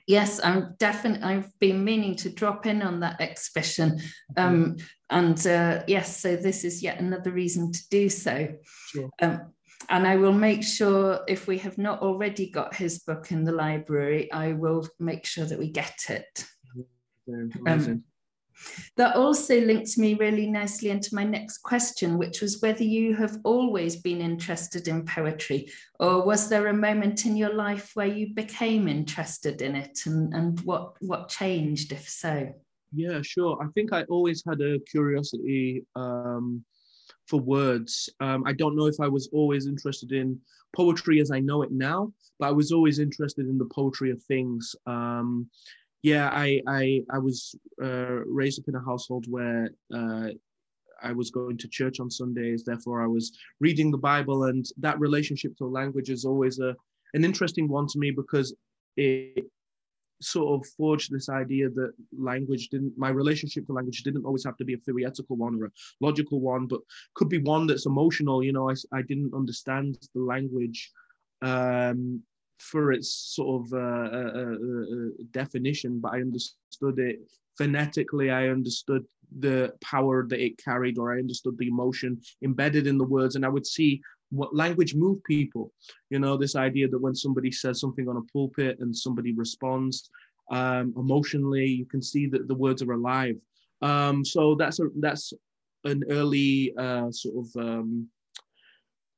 Yes, 0.06 0.42
I'm 0.44 0.76
definitely. 0.78 1.24
I've 1.24 1.58
been 1.60 1.84
meaning 1.84 2.16
to 2.18 2.30
drop 2.30 2.66
in 2.66 2.82
on 2.82 3.00
that 3.00 3.22
exhibition, 3.22 4.02
um, 4.36 4.76
and 5.10 5.48
uh, 5.48 5.84
yes, 5.88 6.20
so 6.20 6.36
this 6.36 6.66
is 6.66 6.84
yet 6.84 7.00
another 7.00 7.32
reason 7.32 7.72
to 7.72 7.90
do 7.90 8.10
so. 8.10 8.50
Sure. 8.90 9.10
Um, 9.22 9.54
and 9.90 10.08
I 10.08 10.16
will 10.16 10.34
make 10.34 10.64
sure 10.64 11.22
if 11.28 11.48
we 11.48 11.58
have 11.60 11.78
not 11.78 12.02
already 12.02 12.50
got 12.50 12.76
his 12.76 13.00
book 13.00 13.32
in 13.32 13.44
the 13.44 13.52
library, 13.52 14.32
I 14.32 14.54
will 14.54 14.88
make 15.00 15.26
sure 15.26 15.46
that 15.46 15.60
we 15.60 15.70
get 15.70 16.10
it. 16.10 16.46
Um, 17.68 18.04
that 18.98 19.16
also 19.16 19.60
links 19.60 19.98
me 19.98 20.14
really 20.14 20.50
nicely 20.50 20.90
into 20.90 21.16
my 21.16 21.24
next 21.24 21.60
question, 21.60 22.18
which 22.18 22.42
was 22.42 22.62
whether 22.62 22.84
you 22.84 23.16
have 23.16 23.38
always 23.44 23.98
been 23.98 24.22
interested 24.22 24.88
in 24.88 25.06
poetry, 25.06 25.70
or 26.00 26.26
was 26.26 26.50
there 26.50 26.68
a 26.68 26.74
moment 26.74 27.26
in 27.26 27.36
your 27.36 27.54
life 27.54 27.92
where 27.94 28.08
you 28.08 28.34
became 28.34 28.88
interested 28.88 29.62
in 29.62 29.76
it, 29.76 30.06
and, 30.06 30.34
and 30.34 30.60
what 30.62 30.94
what 31.02 31.30
changed, 31.30 31.92
if 31.92 32.08
so? 32.08 32.54
Yeah, 32.96 33.22
sure. 33.24 33.58
I 33.62 33.68
think 33.74 33.92
I 33.92 34.04
always 34.04 34.44
had 34.48 34.62
a 34.62 34.80
curiosity 34.80 35.84
um, 35.96 36.64
for 37.28 37.40
words. 37.40 38.10
Um, 38.20 38.44
I 38.46 38.54
don't 38.54 38.76
know 38.76 38.88
if 38.88 39.00
I 39.00 39.08
was 39.08 39.30
always 39.32 39.68
interested 39.68 40.12
in 40.12 40.40
poetry 40.76 41.20
as 41.20 41.32
I 41.32 41.40
know 41.40 41.62
it 41.62 41.72
now, 41.72 42.12
but 42.40 42.48
I 42.48 42.52
was 42.52 42.72
always 42.72 43.00
interested 43.00 43.48
in 43.48 43.58
the 43.58 43.66
poetry 43.74 44.12
of 44.12 44.22
things. 44.24 44.76
Um, 44.86 45.50
yeah, 46.02 46.30
I 46.32 46.62
I, 46.68 47.02
I 47.12 47.18
was 47.20 47.56
uh, 47.82 48.24
raised 48.26 48.60
up 48.60 48.68
in 48.68 48.76
a 48.76 48.84
household 48.84 49.26
where 49.30 49.70
uh, 49.94 50.30
I 51.02 51.12
was 51.12 51.32
going 51.32 51.58
to 51.58 51.68
church 51.68 52.00
on 52.00 52.10
Sundays. 52.10 52.64
Therefore, 52.64 53.02
I 53.02 53.08
was 53.08 53.32
reading 53.60 53.90
the 53.92 53.98
Bible, 53.98 54.46
and 54.46 54.66
that 54.78 55.00
relationship 55.00 55.56
to 55.58 55.66
language 55.66 56.10
is 56.10 56.26
always 56.26 56.60
a 56.60 56.76
an 57.14 57.24
interesting 57.24 57.68
one 57.68 57.88
to 57.88 58.00
me 58.00 58.12
because 58.12 58.54
it 58.98 59.46
sort 60.24 60.60
of 60.60 60.68
forged 60.78 61.12
this 61.12 61.30
idea 61.30 61.70
that 61.70 61.94
language 62.18 62.70
didn't 62.70 62.94
my 62.98 63.10
relationship 63.10 63.66
to 63.66 63.74
language 63.74 64.04
didn't 64.04 64.26
always 64.26 64.46
have 64.46 64.58
to 64.58 64.66
be 64.66 64.74
a 64.74 64.78
theoretical 64.78 65.36
one 65.36 65.62
or 65.62 65.66
a 65.66 65.72
logical 66.02 66.40
one 66.40 66.66
but 66.68 66.82
could 67.16 67.30
be 67.30 67.40
one 67.40 67.68
that's 67.68 67.86
emotional. 67.86 68.44
You 68.44 68.54
know 68.54 68.70
i, 68.70 68.76
I 68.92 69.02
didn't 69.02 69.34
understand 69.34 69.98
the 70.16 70.22
language 70.22 70.92
um, 71.42 72.22
for 72.60 72.92
its 72.92 73.10
sort 73.36 73.62
of 73.62 73.74
uh, 73.74 74.10
uh, 74.20 74.32
uh, 74.42 74.56
uh, 74.96 75.10
definition 75.32 76.00
but 76.00 76.14
i 76.14 76.22
understood 76.22 77.00
it 77.00 77.20
phonetically. 77.58 78.32
I 78.32 78.48
understood 78.48 79.06
the 79.40 79.74
power 79.82 80.26
that 80.28 80.40
it 80.40 80.58
carried 80.58 80.98
or 80.98 81.14
i 81.14 81.18
understood 81.18 81.58
the 81.58 81.68
emotion 81.68 82.22
embedded 82.44 82.88
in 82.88 82.98
the 82.98 83.04
words. 83.04 83.36
And 83.36 83.46
i 83.46 83.50
would 83.50 83.66
see 83.66 84.02
what 84.34 84.56
language 84.56 84.96
move 84.96 85.24
people. 85.24 85.72
You 86.10 86.20
know 86.20 86.38
this 86.38 86.56
idea 86.56 86.88
that 86.88 87.00
when 87.00 87.16
somebody 87.16 87.52
says 87.52 87.80
something 87.80 88.08
on 88.08 88.18
a 88.18 88.32
pulpit 88.34 88.80
and 88.80 88.96
somebody 88.96 89.34
responds 89.34 90.10
um, 90.52 90.94
emotionally 90.98 91.66
you 91.66 91.86
can 91.86 92.02
see 92.02 92.28
that 92.28 92.48
the 92.48 92.56
words 92.56 92.82
are 92.82 92.94
alive. 92.94 93.36
Um, 93.82 94.24
so 94.26 94.56
that's 94.56 94.80
a 94.80 94.88
that's 95.00 95.34
an 95.84 96.04
early 96.10 96.74
uh, 96.78 97.12
sort 97.12 97.46
of 97.46 97.64
um, 97.64 98.10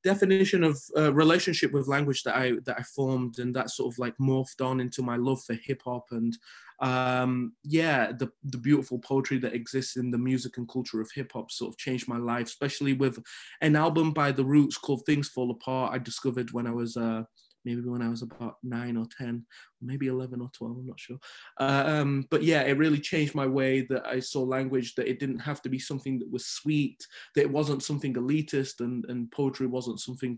definition 0.05 0.63
of 0.63 0.79
uh, 0.95 1.11
relationship 1.11 1.73
with 1.73 1.87
language 1.87 2.21
that 2.23 2.35
I 2.35 2.53
that 2.65 2.77
I 2.79 2.83
formed 2.83 3.39
and 3.39 3.53
that 3.55 3.71
sort 3.71 3.91
of 3.91 3.97
like 3.97 4.15
morphed 4.21 4.63
on 4.63 4.79
into 4.79 5.01
my 5.01 5.17
love 5.17 5.43
for 5.43 5.55
hip 5.55 5.81
hop 5.83 6.05
and 6.11 6.37
um, 6.79 7.53
yeah 7.63 8.11
the 8.11 8.29
the 8.43 8.59
beautiful 8.59 8.99
poetry 8.99 9.39
that 9.39 9.55
exists 9.55 9.97
in 9.97 10.11
the 10.11 10.17
music 10.17 10.57
and 10.57 10.69
culture 10.69 11.01
of 11.01 11.09
hip 11.15 11.31
hop 11.33 11.49
sort 11.49 11.73
of 11.73 11.77
changed 11.77 12.07
my 12.07 12.17
life 12.17 12.45
especially 12.45 12.93
with 12.93 13.17
an 13.61 13.75
album 13.75 14.13
by 14.13 14.31
the 14.31 14.45
Roots 14.45 14.77
called 14.77 15.03
Things 15.05 15.27
Fall 15.27 15.49
Apart 15.51 15.93
I 15.95 15.97
discovered 15.97 16.51
when 16.51 16.67
I 16.67 16.71
was 16.71 16.95
uh, 16.95 17.23
maybe 17.65 17.81
when 17.81 18.01
I 18.01 18.09
was 18.09 18.21
about 18.21 18.57
nine 18.63 18.95
or 18.95 19.05
10, 19.17 19.45
maybe 19.81 20.07
11 20.07 20.41
or 20.41 20.49
12, 20.53 20.77
I'm 20.77 20.85
not 20.85 20.99
sure. 20.99 21.17
Uh, 21.59 21.83
um, 21.85 22.25
but 22.29 22.43
yeah, 22.43 22.61
it 22.61 22.77
really 22.77 22.99
changed 22.99 23.35
my 23.35 23.47
way 23.47 23.81
that 23.89 24.05
I 24.05 24.19
saw 24.19 24.43
language, 24.43 24.95
that 24.95 25.09
it 25.09 25.19
didn't 25.19 25.39
have 25.39 25.61
to 25.63 25.69
be 25.69 25.79
something 25.79 26.19
that 26.19 26.31
was 26.31 26.45
sweet, 26.45 27.05
that 27.35 27.41
it 27.41 27.51
wasn't 27.51 27.83
something 27.83 28.13
elitist 28.13 28.79
and, 28.79 29.05
and 29.09 29.31
poetry 29.31 29.67
wasn't 29.67 29.99
something 29.99 30.37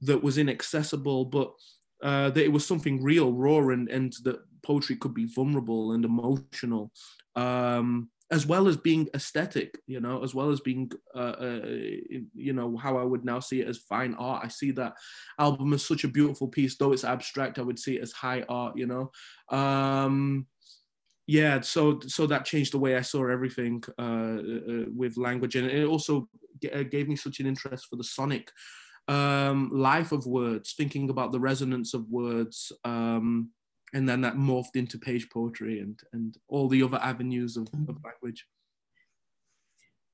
that 0.00 0.22
was 0.22 0.38
inaccessible, 0.38 1.26
but 1.26 1.52
uh, 2.02 2.30
that 2.30 2.44
it 2.44 2.52
was 2.52 2.66
something 2.66 3.02
real, 3.02 3.32
raw, 3.32 3.68
and, 3.68 3.88
and 3.88 4.12
that 4.24 4.40
poetry 4.62 4.96
could 4.96 5.14
be 5.14 5.26
vulnerable 5.26 5.92
and 5.92 6.04
emotional. 6.04 6.90
Um, 7.36 8.10
as 8.32 8.46
well 8.46 8.66
as 8.66 8.78
being 8.78 9.08
aesthetic, 9.14 9.78
you 9.86 10.00
know, 10.00 10.24
as 10.24 10.34
well 10.34 10.50
as 10.50 10.60
being, 10.60 10.90
uh, 11.14 11.36
uh, 11.38 11.60
you 12.34 12.54
know, 12.54 12.78
how 12.78 12.96
I 12.96 13.04
would 13.04 13.26
now 13.26 13.40
see 13.40 13.60
it 13.60 13.68
as 13.68 13.76
fine 13.76 14.14
art. 14.14 14.42
I 14.42 14.48
see 14.48 14.70
that 14.72 14.94
album 15.38 15.74
as 15.74 15.84
such 15.84 16.04
a 16.04 16.08
beautiful 16.08 16.48
piece, 16.48 16.76
though 16.76 16.92
it's 16.92 17.04
abstract. 17.04 17.58
I 17.58 17.62
would 17.62 17.78
see 17.78 17.96
it 17.96 18.02
as 18.02 18.12
high 18.12 18.42
art, 18.48 18.78
you 18.78 18.86
know. 18.86 19.10
Um, 19.56 20.46
yeah, 21.26 21.60
so 21.60 22.00
so 22.06 22.26
that 22.26 22.46
changed 22.46 22.72
the 22.72 22.78
way 22.78 22.96
I 22.96 23.02
saw 23.02 23.28
everything 23.28 23.84
uh, 23.98 24.02
uh 24.02 24.84
with 24.96 25.16
language, 25.16 25.54
and 25.54 25.70
it 25.70 25.86
also 25.86 26.28
uh, 26.74 26.82
gave 26.84 27.08
me 27.08 27.16
such 27.16 27.38
an 27.38 27.46
interest 27.46 27.86
for 27.86 27.96
the 27.96 28.04
sonic 28.04 28.50
um, 29.08 29.70
life 29.72 30.10
of 30.10 30.26
words, 30.26 30.72
thinking 30.72 31.10
about 31.10 31.32
the 31.32 31.40
resonance 31.40 31.92
of 31.94 32.08
words. 32.08 32.72
Um, 32.84 33.50
and 33.92 34.08
then 34.08 34.20
that 34.22 34.36
morphed 34.36 34.74
into 34.74 34.98
page 34.98 35.28
poetry 35.30 35.80
and 35.80 36.00
and 36.12 36.36
all 36.48 36.68
the 36.68 36.82
other 36.82 36.98
avenues 37.02 37.56
of, 37.56 37.64
of 37.88 37.96
mm. 37.96 38.04
language 38.04 38.46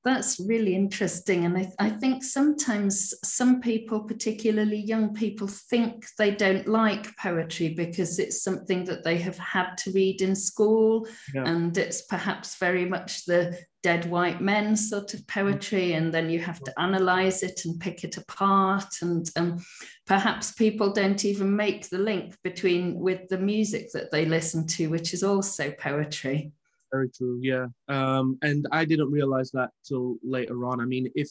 that's 0.03 0.39
really 0.39 0.75
interesting 0.75 1.45
and 1.45 1.57
I, 1.57 1.71
I, 1.77 1.89
think 1.89 2.23
sometimes 2.23 3.13
some 3.23 3.59
people 3.59 3.99
particularly 4.01 4.79
young 4.79 5.13
people 5.13 5.47
think 5.47 6.05
they 6.17 6.31
don't 6.31 6.67
like 6.67 7.15
poetry 7.17 7.73
because 7.73 8.17
it's 8.17 8.41
something 8.41 8.85
that 8.85 9.03
they 9.03 9.17
have 9.17 9.37
had 9.37 9.75
to 9.79 9.91
read 9.91 10.21
in 10.21 10.35
school 10.35 11.05
yeah. 11.33 11.43
and 11.45 11.77
it's 11.77 12.03
perhaps 12.03 12.57
very 12.57 12.85
much 12.85 13.25
the 13.25 13.59
dead 13.83 14.05
white 14.09 14.41
men 14.41 14.75
sort 14.75 15.13
of 15.13 15.25
poetry 15.27 15.93
and 15.93 16.13
then 16.13 16.29
you 16.29 16.39
have 16.39 16.61
to 16.61 16.79
analyze 16.79 17.43
it 17.43 17.61
and 17.65 17.79
pick 17.79 18.03
it 18.03 18.17
apart 18.17 18.93
and 19.01 19.29
um, 19.35 19.57
perhaps 20.05 20.51
people 20.53 20.93
don't 20.93 21.25
even 21.25 21.55
make 21.55 21.89
the 21.89 21.97
link 21.97 22.35
between 22.43 22.95
with 22.99 23.27
the 23.29 23.37
music 23.37 23.89
that 23.93 24.11
they 24.11 24.25
listen 24.25 24.65
to 24.65 24.87
which 24.87 25.13
is 25.13 25.23
also 25.23 25.71
poetry 25.71 26.51
very 26.91 27.09
true. 27.09 27.39
Yeah, 27.41 27.67
um, 27.87 28.37
and 28.41 28.67
I 28.71 28.85
didn't 28.85 29.11
realize 29.11 29.51
that 29.51 29.71
till 29.85 30.17
later 30.23 30.65
on. 30.65 30.79
I 30.81 30.85
mean, 30.85 31.11
if 31.15 31.29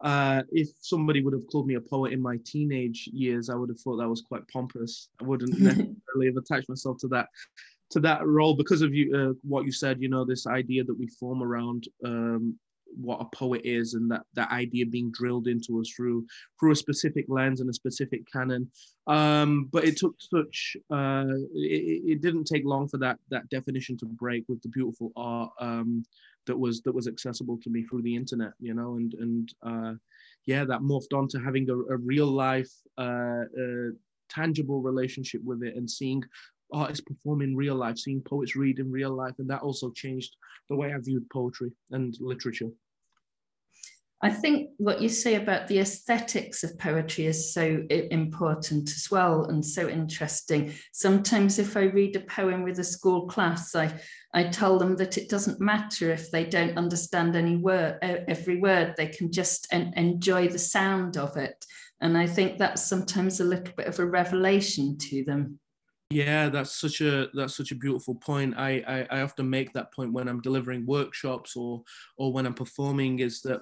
uh, 0.00 0.42
if 0.52 0.68
somebody 0.80 1.22
would 1.22 1.32
have 1.32 1.46
called 1.50 1.66
me 1.66 1.74
a 1.74 1.80
poet 1.80 2.12
in 2.12 2.20
my 2.20 2.38
teenage 2.44 3.08
years, 3.12 3.48
I 3.48 3.54
would 3.54 3.70
have 3.70 3.80
thought 3.80 3.96
that 3.96 4.08
was 4.08 4.22
quite 4.22 4.46
pompous. 4.48 5.08
I 5.20 5.24
wouldn't 5.24 5.58
necessarily 5.58 6.26
have 6.26 6.36
attached 6.36 6.68
myself 6.68 6.98
to 7.00 7.08
that 7.08 7.28
to 7.90 8.00
that 8.00 8.26
role 8.26 8.54
because 8.54 8.82
of 8.82 8.94
you 8.94 9.14
uh, 9.16 9.32
what 9.42 9.64
you 9.64 9.72
said. 9.72 10.00
You 10.00 10.08
know, 10.08 10.24
this 10.24 10.46
idea 10.46 10.84
that 10.84 10.98
we 10.98 11.06
form 11.06 11.42
around 11.42 11.88
um, 12.04 12.58
what 13.00 13.20
a 13.20 13.36
poet 13.36 13.62
is 13.64 13.94
and 13.94 14.10
that 14.10 14.22
that 14.34 14.50
idea 14.50 14.86
being 14.86 15.10
drilled 15.12 15.46
into 15.46 15.80
us 15.80 15.90
through 15.94 16.26
through 16.58 16.72
a 16.72 16.76
specific 16.76 17.26
lens 17.28 17.60
and 17.60 17.70
a 17.70 17.74
specific 17.74 18.22
canon 18.30 18.70
um, 19.06 19.68
but 19.72 19.84
it 19.84 19.96
took 19.96 20.14
such 20.18 20.76
uh, 20.90 21.24
it, 21.54 22.02
it, 22.06 22.20
didn't 22.22 22.44
take 22.44 22.64
long 22.64 22.88
for 22.88 22.98
that 22.98 23.18
that 23.30 23.48
definition 23.50 23.96
to 23.96 24.06
break 24.06 24.44
with 24.48 24.60
the 24.62 24.68
beautiful 24.68 25.12
art 25.16 25.50
um, 25.60 26.04
that 26.46 26.58
was 26.58 26.80
that 26.82 26.94
was 26.94 27.08
accessible 27.08 27.58
to 27.62 27.70
me 27.70 27.82
through 27.84 28.02
the 28.02 28.16
internet 28.16 28.52
you 28.60 28.74
know 28.74 28.96
and 28.96 29.14
and 29.14 29.54
uh, 29.62 29.92
yeah 30.46 30.64
that 30.64 30.80
morphed 30.80 31.14
on 31.14 31.28
to 31.28 31.38
having 31.38 31.68
a, 31.70 31.74
a 31.92 31.96
real 31.96 32.26
life 32.26 32.72
uh, 32.98 33.42
uh 33.60 33.90
tangible 34.30 34.80
relationship 34.80 35.40
with 35.44 35.62
it 35.62 35.76
and 35.76 35.88
seeing 35.88 36.22
artists 36.72 37.04
perform 37.04 37.42
in 37.42 37.56
real 37.56 37.76
life, 37.76 37.98
seeing 37.98 38.20
poets 38.20 38.56
read 38.56 38.78
in 38.78 38.90
real 38.90 39.14
life, 39.14 39.34
and 39.38 39.48
that 39.48 39.62
also 39.62 39.90
changed 39.90 40.36
the 40.68 40.76
way 40.76 40.92
I 40.92 40.98
viewed 40.98 41.28
poetry 41.30 41.72
and 41.90 42.14
literature. 42.20 42.70
I 44.24 44.30
think 44.30 44.70
what 44.78 45.02
you 45.02 45.10
say 45.10 45.34
about 45.34 45.68
the 45.68 45.80
aesthetics 45.80 46.64
of 46.64 46.78
poetry 46.78 47.26
is 47.26 47.52
so 47.52 47.84
important 47.90 48.88
as 48.88 49.10
well 49.10 49.44
and 49.44 49.62
so 49.62 49.86
interesting. 49.86 50.72
Sometimes, 50.92 51.58
if 51.58 51.76
I 51.76 51.82
read 51.82 52.16
a 52.16 52.20
poem 52.20 52.62
with 52.62 52.78
a 52.78 52.84
school 52.84 53.26
class, 53.26 53.74
I, 53.74 53.92
I 54.32 54.44
tell 54.44 54.78
them 54.78 54.96
that 54.96 55.18
it 55.18 55.28
doesn't 55.28 55.60
matter 55.60 56.10
if 56.10 56.30
they 56.30 56.46
don't 56.46 56.78
understand 56.78 57.36
any 57.36 57.56
word, 57.56 57.98
every 58.00 58.62
word, 58.62 58.94
they 58.96 59.08
can 59.08 59.30
just 59.30 59.66
en- 59.70 59.92
enjoy 59.94 60.48
the 60.48 60.58
sound 60.58 61.18
of 61.18 61.36
it. 61.36 61.62
And 62.00 62.16
I 62.16 62.26
think 62.26 62.56
that's 62.56 62.82
sometimes 62.82 63.40
a 63.40 63.44
little 63.44 63.74
bit 63.76 63.88
of 63.88 63.98
a 63.98 64.06
revelation 64.06 64.96
to 65.10 65.22
them. 65.24 65.60
Yeah, 66.08 66.48
that's 66.48 66.74
such 66.74 67.02
a 67.02 67.28
that's 67.34 67.56
such 67.56 67.72
a 67.72 67.76
beautiful 67.76 68.14
point. 68.14 68.54
I, 68.56 68.82
I 68.86 69.18
I 69.18 69.20
often 69.20 69.50
make 69.50 69.74
that 69.74 69.92
point 69.92 70.14
when 70.14 70.28
I'm 70.28 70.40
delivering 70.40 70.86
workshops 70.86 71.56
or 71.56 71.82
or 72.16 72.32
when 72.32 72.46
I'm 72.46 72.54
performing 72.54 73.18
is 73.18 73.42
that 73.42 73.60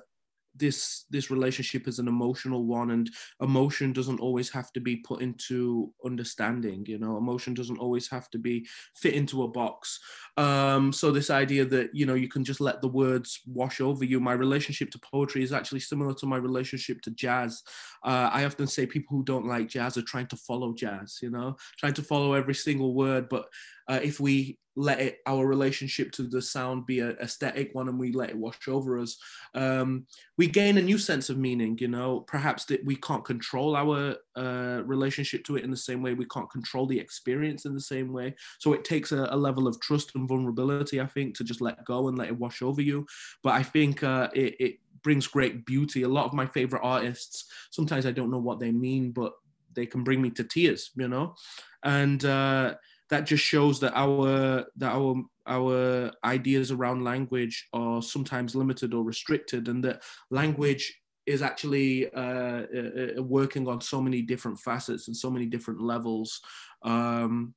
this 0.55 1.05
this 1.11 1.31
relationship 1.31 1.89
is 1.89 1.99
an 1.99 2.09
emotional 2.09 2.67
one 2.67 2.91
and 2.91 3.11
emotion 3.41 3.93
doesn't 3.93 4.21
always 4.21 4.51
have 4.51 4.73
to 4.73 4.81
be 4.81 4.97
put 4.97 5.23
into 5.23 5.93
understanding 6.05 6.85
you 6.87 6.99
know? 6.99 7.17
Emotion 7.17 7.55
doesn't 7.55 7.79
always 7.79 8.09
have 8.09 8.29
to 8.31 8.39
be 8.39 8.67
fit 8.95 9.15
into 9.15 9.43
a 9.43 9.49
box. 9.49 9.99
Um 10.37 10.93
so 10.93 11.11
this 11.11 11.31
idea 11.31 11.65
that 11.67 11.91
you 11.95 12.07
know 12.07 12.15
you 12.15 12.29
can 12.29 12.45
just 12.45 12.61
let 12.61 12.81
the 12.81 12.89
words 12.89 13.41
wash 13.47 13.81
over 13.81 14.05
you. 14.05 14.21
My 14.21 14.33
relationship 14.33 14.91
to 14.93 14.99
poetry 14.99 15.43
is 15.43 15.53
actually 15.53 15.81
similar 15.81 16.15
to 16.15 16.27
my 16.27 16.37
relationship 16.37 17.01
to 17.03 17.11
jazz. 17.11 17.63
Uh, 18.05 18.29
i 18.33 18.45
often 18.45 18.67
say 18.67 18.85
people 18.85 19.17
who 19.17 19.23
don't 19.23 19.47
like 19.47 19.69
jazz 19.69 19.97
are 19.97 20.03
trying 20.03 20.27
to 20.27 20.37
follow 20.37 20.73
jazz 20.73 21.19
you 21.23 21.31
know? 21.31 21.57
Trying 21.79 21.95
to 21.95 22.03
follow 22.03 22.35
every 22.35 22.55
single 22.55 22.95
word 22.95 23.29
but 23.29 23.47
uh, 23.89 24.01
if 24.03 24.21
we 24.21 24.59
let 24.75 25.01
it 25.01 25.19
our 25.27 25.47
relationship 25.47 26.11
to 26.13 26.23
the 26.23 26.41
sound 26.41 26.87
be 26.87 27.01
an 27.01 27.17
aesthetic 27.21 27.75
one 27.75 27.89
and 27.89 27.99
we 27.99 28.13
let 28.13 28.31
it 28.31 28.37
wash 28.37 28.69
over 28.69 28.99
us? 28.99 29.19
Um, 29.55 30.07
we 30.39 30.47
gain 30.47 30.79
a 30.79 30.83
new 30.83 30.99
sense 30.99 31.29
of 31.29 31.37
meaning 31.37 31.77
you 31.81 31.89
know? 31.89 32.21
Perhaps 32.21 32.65
that 32.67 32.85
we 32.85 32.97
can't 32.97 33.25
control 33.25 33.77
our 33.77 34.17
uh, 34.37 34.83
relationship 34.85 35.45
to 35.45 35.57
it 35.57 35.65
in 35.65 35.71
the 35.71 35.77
same 35.77 36.03
way. 36.03 36.15
We 36.15 36.27
can't 36.27 36.51
control 36.51 36.87
the 36.87 36.99
experience 36.99 37.67
in 37.67 37.75
the 37.75 37.81
same 37.81 38.13
way. 38.13 38.35
So 38.59 38.73
it 38.73 38.85
takes 38.85 39.13
a, 39.13 39.29
a, 39.31 39.37
level 39.37 39.67
of 39.67 39.81
trust 39.81 40.13
and 40.15 40.29
vulnerability 40.29 41.01
i 41.01 41.07
think 41.07 41.37
to 41.37 41.43
just 41.45 41.61
let 41.61 41.85
go 41.85 42.07
and 42.09 42.17
let 42.17 42.29
it 42.29 42.39
wash 42.39 42.63
over 42.63 42.81
you. 42.81 43.07
But 43.43 43.55
i 43.55 43.63
think 43.63 44.03
uh, 44.03 44.29
it, 44.35 44.57
it 44.59 44.75
brings 45.03 45.27
great 45.27 45.67
beauty. 45.67 46.03
A 46.03 46.09
lot 46.09 46.27
of 46.27 46.33
my 46.33 46.47
favorite 46.47 46.83
artists 46.83 47.45
sometimes 47.71 48.07
i 48.07 48.13
don't 48.13 48.31
know 48.31 48.39
what 48.39 48.61
they 48.61 48.71
mean 48.71 49.11
but 49.11 49.33
they 49.75 49.87
can 49.87 50.05
bring 50.05 50.23
me 50.23 50.31
to 50.31 50.45
tears 50.45 50.91
you 50.97 51.09
know? 51.09 51.35
And 51.83 52.25
uh, 52.25 52.75
that 53.13 53.27
just 53.27 53.45
shows 53.45 53.79
that 53.81 53.93
our 53.95 54.65
that 54.77 54.91
our 54.91 55.23
our 55.47 56.11
ideas 56.25 56.71
around 56.71 57.05
language 57.05 57.69
are 57.75 58.01
sometimes 58.01 58.55
limited 58.55 58.95
or 58.95 59.05
restricted, 59.05 59.69
and 59.69 59.85
that 59.85 60.03
language 60.31 60.99
is 61.27 61.43
actually 61.43 62.11
uh, 62.15 62.63
uh, 62.75 63.19
uh, 63.19 63.23
working 63.23 63.69
on 63.69 63.83
so 63.83 64.01
many 64.01 64.23
different 64.23 64.59
facets 64.59 65.09
and 65.09 65.17
so 65.17 65.31
many 65.31 65.45
different 65.45 65.83
levels. 65.83 66.41
Um, 66.83 67.55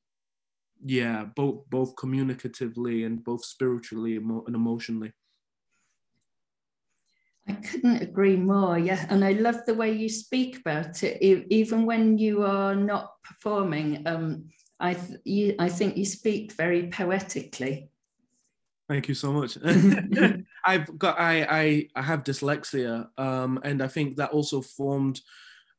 yeah, 0.84 1.24
both 1.24 1.70
both 1.70 1.96
communicatively 1.96 3.06
and 3.06 3.24
both 3.24 3.46
spiritually 3.46 4.18
and 4.18 4.56
emotionally. 4.56 5.14
I 7.48 7.54
couldn't 7.54 8.02
agree 8.02 8.36
more. 8.36 8.78
Yeah, 8.78 9.06
and 9.10 9.24
I 9.24 9.34
love 9.34 9.66
the 9.66 9.74
way 9.76 9.94
you 9.94 10.10
speak 10.10 10.60
about 10.60 11.02
it, 11.02 11.22
even 11.50 11.86
when 11.86 12.18
you 12.18 12.44
are 12.44 12.76
not 12.76 13.12
performing. 13.24 14.06
Um, 14.06 14.50
I, 14.80 14.94
th- 14.94 15.20
you, 15.24 15.56
I 15.60 15.70
think 15.70 15.98
you 15.98 16.06
speak 16.06 16.54
very 16.54 16.88
poetically. 16.88 17.90
Thank 18.88 19.08
you 19.08 19.16
so 19.16 19.32
much. 19.34 19.58
I've 20.66 20.98
got 20.98 21.20
I, 21.20 21.44
I 21.50 21.88
I 21.96 22.02
have 22.02 22.24
dyslexia, 22.24 23.08
um, 23.18 23.60
and 23.64 23.82
I 23.82 23.88
think 23.88 24.18
that 24.18 24.32
also 24.32 24.62
formed 24.62 25.22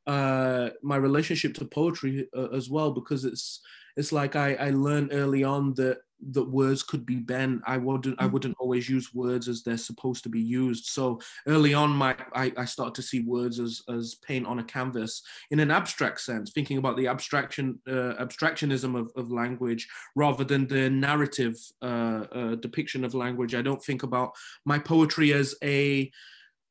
uh, 0.06 0.70
my 0.82 0.96
relationship 0.96 1.54
to 1.54 1.64
poetry 1.64 2.28
uh, 2.36 2.48
as 2.48 2.68
well 2.68 2.90
because 2.92 3.24
it's 3.24 3.60
it's 3.96 4.12
like 4.12 4.36
I, 4.36 4.54
I 4.54 4.70
learned 4.70 5.10
early 5.12 5.44
on 5.44 5.74
that 5.74 5.98
that 6.32 6.44
words 6.44 6.82
could 6.82 7.04
be 7.04 7.16
bent. 7.16 7.62
I 7.66 7.76
wouldn't 7.76 8.20
I 8.20 8.26
mm. 8.26 8.32
wouldn't 8.32 8.56
always 8.58 8.88
use 8.88 9.14
words 9.14 9.49
as 9.49 9.62
they're 9.62 9.76
supposed 9.76 10.23
to 10.25 10.28
be 10.28 10.40
used. 10.40 10.87
So 10.87 11.20
early 11.46 11.75
on, 11.75 11.90
my 11.90 12.16
I, 12.35 12.52
I 12.56 12.64
started 12.64 12.94
to 12.94 13.02
see 13.02 13.20
words 13.20 13.61
as 13.61 13.82
as 13.88 14.14
paint 14.16 14.46
on 14.46 14.58
a 14.58 14.64
canvas 14.64 15.23
in 15.50 15.61
an 15.61 15.70
abstract 15.70 16.20
sense, 16.20 16.50
thinking 16.50 16.78
about 16.78 16.96
the 16.96 17.08
abstraction 17.08 17.78
uh, 17.87 18.14
abstractionism 18.20 18.99
of, 18.99 19.11
of 19.16 19.30
language 19.30 19.88
rather 20.14 20.44
than 20.44 20.66
the 20.66 20.90
narrative 20.90 21.56
uh, 21.82 22.25
uh, 22.32 22.54
depiction 22.56 23.04
of 23.04 23.14
language. 23.14 23.54
I 23.54 23.62
don't 23.62 23.82
think 23.82 24.02
about 24.02 24.32
my 24.64 24.78
poetry 24.78 25.32
as 25.32 25.54
a 25.62 26.11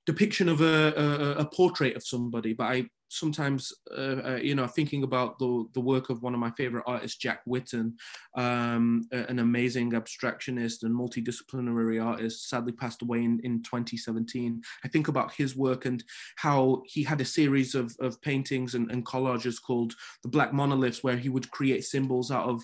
depiction 0.05 0.49
of 0.49 0.61
a, 0.61 0.93
a, 0.95 1.31
a 1.41 1.45
portrait 1.45 1.95
of 1.95 2.05
somebody, 2.05 2.53
but 2.53 2.65
I 2.65 2.85
sometimes 3.07 3.71
uh, 3.95 4.21
uh, 4.25 4.39
you 4.41 4.55
know 4.55 4.67
thinking 4.67 5.03
about 5.03 5.37
the 5.39 5.65
the 5.73 5.79
work 5.79 6.09
of 6.09 6.21
one 6.21 6.33
of 6.33 6.39
my 6.39 6.51
favorite 6.51 6.83
artists 6.87 7.17
jack 7.17 7.41
whitten 7.47 7.93
um, 8.35 9.07
an 9.11 9.39
amazing 9.39 9.91
abstractionist 9.91 10.83
and 10.83 10.95
multidisciplinary 10.95 12.03
artist 12.03 12.49
sadly 12.49 12.71
passed 12.71 13.01
away 13.01 13.23
in, 13.23 13.39
in 13.43 13.61
2017 13.63 14.61
i 14.83 14.87
think 14.87 15.07
about 15.07 15.33
his 15.33 15.55
work 15.55 15.85
and 15.85 16.03
how 16.35 16.81
he 16.85 17.03
had 17.03 17.21
a 17.21 17.25
series 17.25 17.75
of, 17.75 17.95
of 17.99 18.19
paintings 18.21 18.75
and, 18.75 18.91
and 18.91 19.05
collages 19.05 19.61
called 19.61 19.93
the 20.23 20.29
black 20.29 20.53
monoliths 20.53 21.03
where 21.03 21.17
he 21.17 21.29
would 21.29 21.49
create 21.51 21.83
symbols 21.83 22.31
out 22.31 22.47
of 22.47 22.63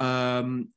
um, 0.00 0.68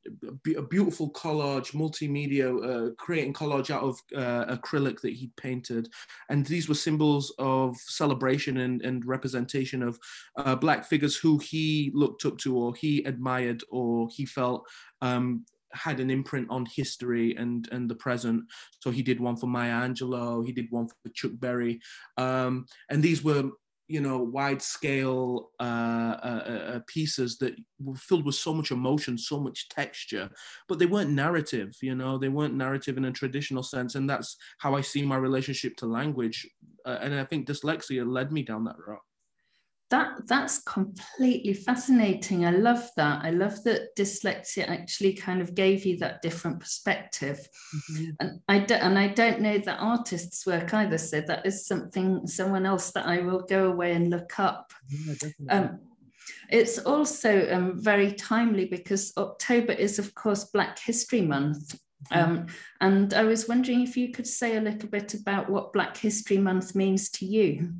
a 0.56 0.62
beautiful 0.62 1.10
collage, 1.10 1.72
multimedia, 1.72 2.48
uh, 2.90 2.94
creating 2.96 3.32
collage 3.32 3.70
out 3.70 3.82
of 3.82 3.98
uh, 4.14 4.56
acrylic 4.56 5.00
that 5.00 5.12
he 5.12 5.30
painted. 5.36 5.88
And 6.28 6.46
these 6.46 6.68
were 6.68 6.74
symbols 6.74 7.34
of 7.38 7.76
celebration 7.76 8.58
and, 8.58 8.82
and 8.82 9.04
representation 9.04 9.82
of 9.82 9.98
uh, 10.36 10.54
Black 10.54 10.84
figures 10.84 11.16
who 11.16 11.38
he 11.38 11.90
looked 11.94 12.24
up 12.24 12.38
to 12.38 12.56
or 12.56 12.74
he 12.74 13.02
admired 13.04 13.62
or 13.70 14.08
he 14.10 14.26
felt 14.26 14.64
um, 15.02 15.44
had 15.72 16.00
an 16.00 16.10
imprint 16.10 16.48
on 16.50 16.66
history 16.66 17.34
and 17.36 17.68
and 17.72 17.88
the 17.88 17.94
present. 17.94 18.44
So 18.80 18.90
he 18.90 19.02
did 19.02 19.20
one 19.20 19.36
for 19.36 19.46
Maya 19.46 19.88
Angelou, 19.88 20.44
he 20.44 20.52
did 20.52 20.66
one 20.70 20.88
for 20.88 21.10
Chuck 21.14 21.32
Berry, 21.34 21.80
um, 22.16 22.66
and 22.90 23.02
these 23.02 23.22
were 23.22 23.50
you 23.88 24.00
know 24.00 24.18
wide 24.18 24.60
scale 24.60 25.50
uh, 25.60 26.16
uh, 26.22 26.42
uh, 26.46 26.72
uh, 26.74 26.80
pieces 26.86 27.38
that 27.38 27.54
were 27.78 27.94
filled 27.94 28.26
with 28.26 28.34
so 28.34 28.52
much 28.52 28.70
emotion 28.70 29.16
so 29.16 29.38
much 29.38 29.68
texture 29.68 30.28
but 30.68 30.78
they 30.78 30.86
weren't 30.86 31.10
narrative 31.10 31.74
you 31.80 31.94
know 31.94 32.18
they 32.18 32.28
weren't 32.28 32.54
narrative 32.54 32.96
in 32.96 33.04
a 33.04 33.12
traditional 33.12 33.62
sense 33.62 33.94
and 33.94 34.08
that's 34.08 34.36
how 34.58 34.74
i 34.74 34.80
see 34.80 35.02
my 35.02 35.16
relationship 35.16 35.76
to 35.76 35.86
language 35.86 36.46
uh, 36.84 36.98
and 37.00 37.14
i 37.14 37.24
think 37.24 37.46
dyslexia 37.46 38.04
led 38.06 38.32
me 38.32 38.42
down 38.42 38.64
that 38.64 38.76
route 38.86 38.98
that 39.90 40.26
that's 40.26 40.62
completely 40.62 41.54
fascinating. 41.54 42.44
I 42.44 42.50
love 42.50 42.90
that. 42.96 43.24
I 43.24 43.30
love 43.30 43.62
that 43.64 43.94
dyslexia 43.96 44.68
actually 44.68 45.12
kind 45.12 45.40
of 45.40 45.54
gave 45.54 45.86
you 45.86 45.96
that 45.98 46.22
different 46.22 46.58
perspective. 46.58 47.38
Mm-hmm. 47.74 48.10
and 48.20 48.40
i 48.48 48.58
don't 48.58 48.80
and 48.80 48.98
i 48.98 49.08
don't 49.08 49.40
know 49.40 49.58
that 49.58 49.78
artists 49.78 50.46
work 50.46 50.72
either 50.74 50.98
so 50.98 51.20
that 51.20 51.44
is 51.44 51.66
something 51.66 52.26
someone 52.26 52.64
else 52.64 52.92
that 52.92 53.06
i 53.06 53.18
will 53.18 53.40
go 53.40 53.70
away 53.70 53.92
and 53.92 54.10
look 54.10 54.38
up. 54.38 54.72
Yeah, 54.88 55.14
um, 55.50 55.78
it's 56.50 56.78
also 56.78 57.48
um, 57.52 57.80
very 57.80 58.12
timely 58.12 58.66
because 58.66 59.12
october 59.16 59.72
is 59.72 59.98
of 59.98 60.14
course 60.14 60.44
black 60.44 60.78
history 60.78 61.22
month. 61.22 61.78
Mm-hmm. 62.12 62.18
um, 62.18 62.46
and 62.80 63.14
i 63.14 63.24
was 63.24 63.48
wondering 63.48 63.82
if 63.82 63.96
you 63.96 64.12
could 64.12 64.26
say 64.26 64.56
a 64.56 64.60
little 64.60 64.88
bit 64.88 65.14
about 65.14 65.48
what 65.48 65.72
black 65.72 65.96
history 65.96 66.38
month 66.38 66.74
means 66.74 67.08
to 67.10 67.24
you 67.24 67.72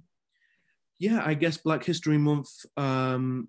yeah, 0.99 1.23
I 1.25 1.35
guess 1.35 1.57
Black 1.57 1.85
History 1.85 2.19
Month 2.19 2.49
um, 2.77 3.49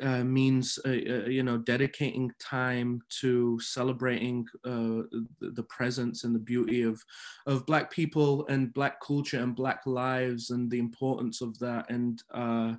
uh, 0.00 0.22
means 0.22 0.78
uh, 0.84 0.88
uh, 0.88 1.26
you 1.26 1.42
know 1.42 1.58
dedicating 1.58 2.30
time 2.40 3.00
to 3.20 3.58
celebrating 3.60 4.46
uh, 4.64 5.02
the, 5.40 5.64
presence 5.68 6.24
and 6.24 6.34
the 6.34 6.40
beauty 6.40 6.82
of 6.82 7.02
of 7.46 7.66
Black 7.66 7.90
people 7.90 8.46
and 8.48 8.72
Black 8.72 9.00
culture 9.00 9.40
and 9.40 9.56
Black 9.56 9.80
lives 9.86 10.50
and 10.50 10.70
the 10.70 10.78
importance 10.78 11.40
of 11.40 11.58
that. 11.58 11.90
And 11.90 12.22
uh, 12.32 12.74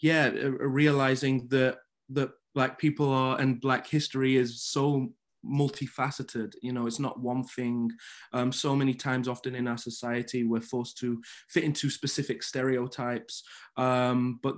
yeah, 0.00 0.30
uh, 0.34 0.50
realizing 0.50 1.46
that 1.48 1.78
that 2.10 2.30
Black 2.54 2.78
people 2.78 3.10
are 3.10 3.38
and 3.40 3.60
Black 3.60 3.86
history 3.86 4.36
is 4.36 4.62
so 4.62 5.12
multifaceted 5.44 6.54
you 6.62 6.72
know 6.72 6.86
it's 6.86 7.00
not 7.00 7.20
one 7.20 7.44
thing. 7.44 7.90
Um, 8.32 8.52
so 8.52 8.74
many 8.74 8.94
times 8.94 9.28
often 9.28 9.54
in 9.54 9.68
our 9.68 9.78
society 9.78 10.44
we're 10.44 10.60
forced 10.60 10.98
to 10.98 11.20
fit 11.48 11.64
into 11.64 11.90
specific 11.90 12.42
stereotypes. 12.42 13.42
Um, 13.76 14.40
but 14.42 14.56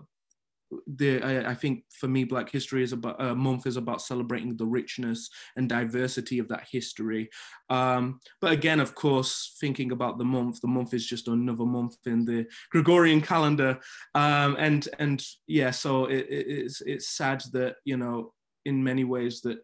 the 0.86 1.22
I, 1.22 1.50
I, 1.50 1.54
think 1.54 1.84
for 1.92 2.08
me 2.08 2.24
black 2.24 2.50
history 2.50 2.82
is 2.82 2.92
about 2.92 3.20
a 3.20 3.30
uh, 3.30 3.34
month 3.34 3.66
is 3.66 3.76
about 3.76 4.02
celebrating 4.02 4.56
the 4.56 4.66
richness 4.66 5.30
and 5.56 5.68
diversity 5.68 6.38
of 6.38 6.48
that 6.48 6.66
history. 6.70 7.30
Um, 7.70 8.20
but 8.40 8.52
again 8.52 8.80
of 8.80 8.94
course 8.94 9.56
thinking 9.60 9.92
about 9.92 10.18
the 10.18 10.24
month 10.24 10.60
the 10.60 10.68
month 10.68 10.92
is 10.92 11.06
just 11.06 11.28
another 11.28 11.64
month 11.64 11.96
in 12.06 12.24
the 12.24 12.46
gregorian 12.70 13.20
calendar. 13.20 13.78
Um, 14.14 14.56
and 14.58 14.88
and 14.98 15.24
yeah 15.46 15.70
so 15.70 16.06
it, 16.06 16.26
it, 16.28 16.46
it's 16.48 16.80
it's 16.80 17.08
sad 17.10 17.42
that 17.52 17.76
you 17.84 17.96
know 17.96 18.32
in 18.64 18.82
many 18.82 19.04
ways 19.04 19.40
that 19.42 19.58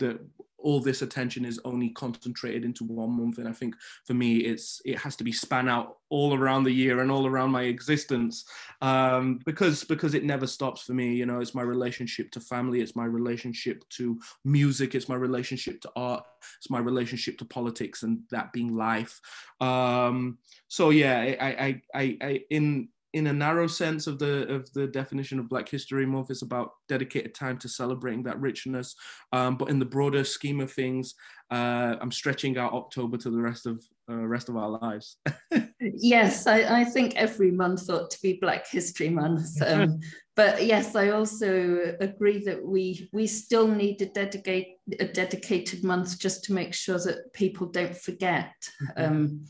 that 0.00 0.20
all 0.62 0.80
this 0.80 1.02
attention 1.02 1.44
is 1.44 1.60
only 1.64 1.88
concentrated 1.90 2.64
into 2.64 2.84
one 2.84 3.10
month. 3.10 3.38
And 3.38 3.48
i 3.48 3.52
think 3.52 3.74
for 4.06 4.14
me 4.14 4.38
it's 4.38 4.80
it 4.84 4.98
has 4.98 5.16
to 5.16 5.24
be 5.24 5.32
span 5.32 5.68
out 5.68 5.96
all 6.08 6.34
around 6.34 6.64
the 6.64 6.72
year 6.72 7.00
and 7.00 7.10
all 7.10 7.26
around 7.26 7.50
my 7.50 7.62
existence 7.62 8.44
um, 8.82 9.40
because 9.44 9.84
because 9.84 10.14
it 10.14 10.24
never 10.24 10.46
stops 10.46 10.82
for 10.82 10.92
me. 10.92 11.14
You 11.14 11.26
know 11.26 11.40
it's 11.40 11.54
my 11.54 11.62
relationship 11.62 12.30
to 12.32 12.40
family 12.40 12.80
it's 12.80 12.96
my 12.96 13.04
relationship 13.04 13.88
to 13.90 14.18
music 14.44 14.94
it's 14.94 15.08
my 15.08 15.16
relationship 15.16 15.80
to 15.82 15.90
art 15.96 16.24
it's 16.58 16.70
my 16.70 16.78
relationship 16.78 17.38
to 17.38 17.44
politics 17.44 18.02
and 18.02 18.20
that 18.30 18.52
being 18.52 18.76
life. 18.76 19.20
Um, 19.60 20.38
so 20.68 20.90
yeah 20.90 21.18
I, 21.40 21.46
I 21.46 21.82
i 21.94 22.18
i 22.20 22.40
in 22.50 22.88
in 23.12 23.26
a 23.26 23.32
narrow 23.32 23.66
sense 23.66 24.06
of 24.06 24.18
the 24.18 24.48
of 24.52 24.72
the 24.72 24.86
definition 24.86 25.38
of 25.38 25.48
Black 25.48 25.68
History 25.68 26.06
Month, 26.06 26.30
it's 26.30 26.42
about 26.42 26.72
dedicated 26.88 27.34
time 27.34 27.58
to 27.58 27.68
celebrating 27.68 28.22
that 28.24 28.40
richness. 28.40 28.94
Um, 29.32 29.56
but 29.56 29.70
in 29.70 29.78
the 29.78 29.84
broader 29.84 30.24
scheme 30.24 30.60
of 30.60 30.72
things, 30.72 31.14
uh, 31.50 31.96
I'm 32.00 32.12
stretching 32.12 32.56
out 32.58 32.72
October 32.72 33.16
to 33.18 33.30
the 33.30 33.40
rest 33.40 33.66
of 33.66 33.84
uh, 34.08 34.26
rest 34.26 34.48
of 34.48 34.56
our 34.56 34.78
lives. 34.80 35.16
Yes, 35.82 36.46
I, 36.46 36.80
I, 36.80 36.84
think 36.84 37.16
every 37.16 37.50
month 37.50 37.88
ought 37.88 38.10
to 38.10 38.18
be 38.22 38.38
Black 38.40 38.66
History 38.68 39.08
Month. 39.08 39.62
Um, 39.62 40.00
but 40.36 40.64
yes, 40.64 40.94
I 40.94 41.10
also 41.10 41.96
agree 42.00 42.44
that 42.44 42.62
we 42.64 43.08
we 43.12 43.26
still 43.26 43.66
need 43.66 44.00
a 44.02 44.06
dedicate 44.06 44.76
a 44.98 45.06
dedicated 45.06 45.82
month 45.82 46.18
just 46.18 46.44
to 46.44 46.52
make 46.52 46.74
sure 46.74 46.98
that 46.98 47.32
people 47.32 47.66
don't 47.66 47.96
forget. 47.96 48.52
Mm-hmm. 48.82 49.04
Um, 49.04 49.44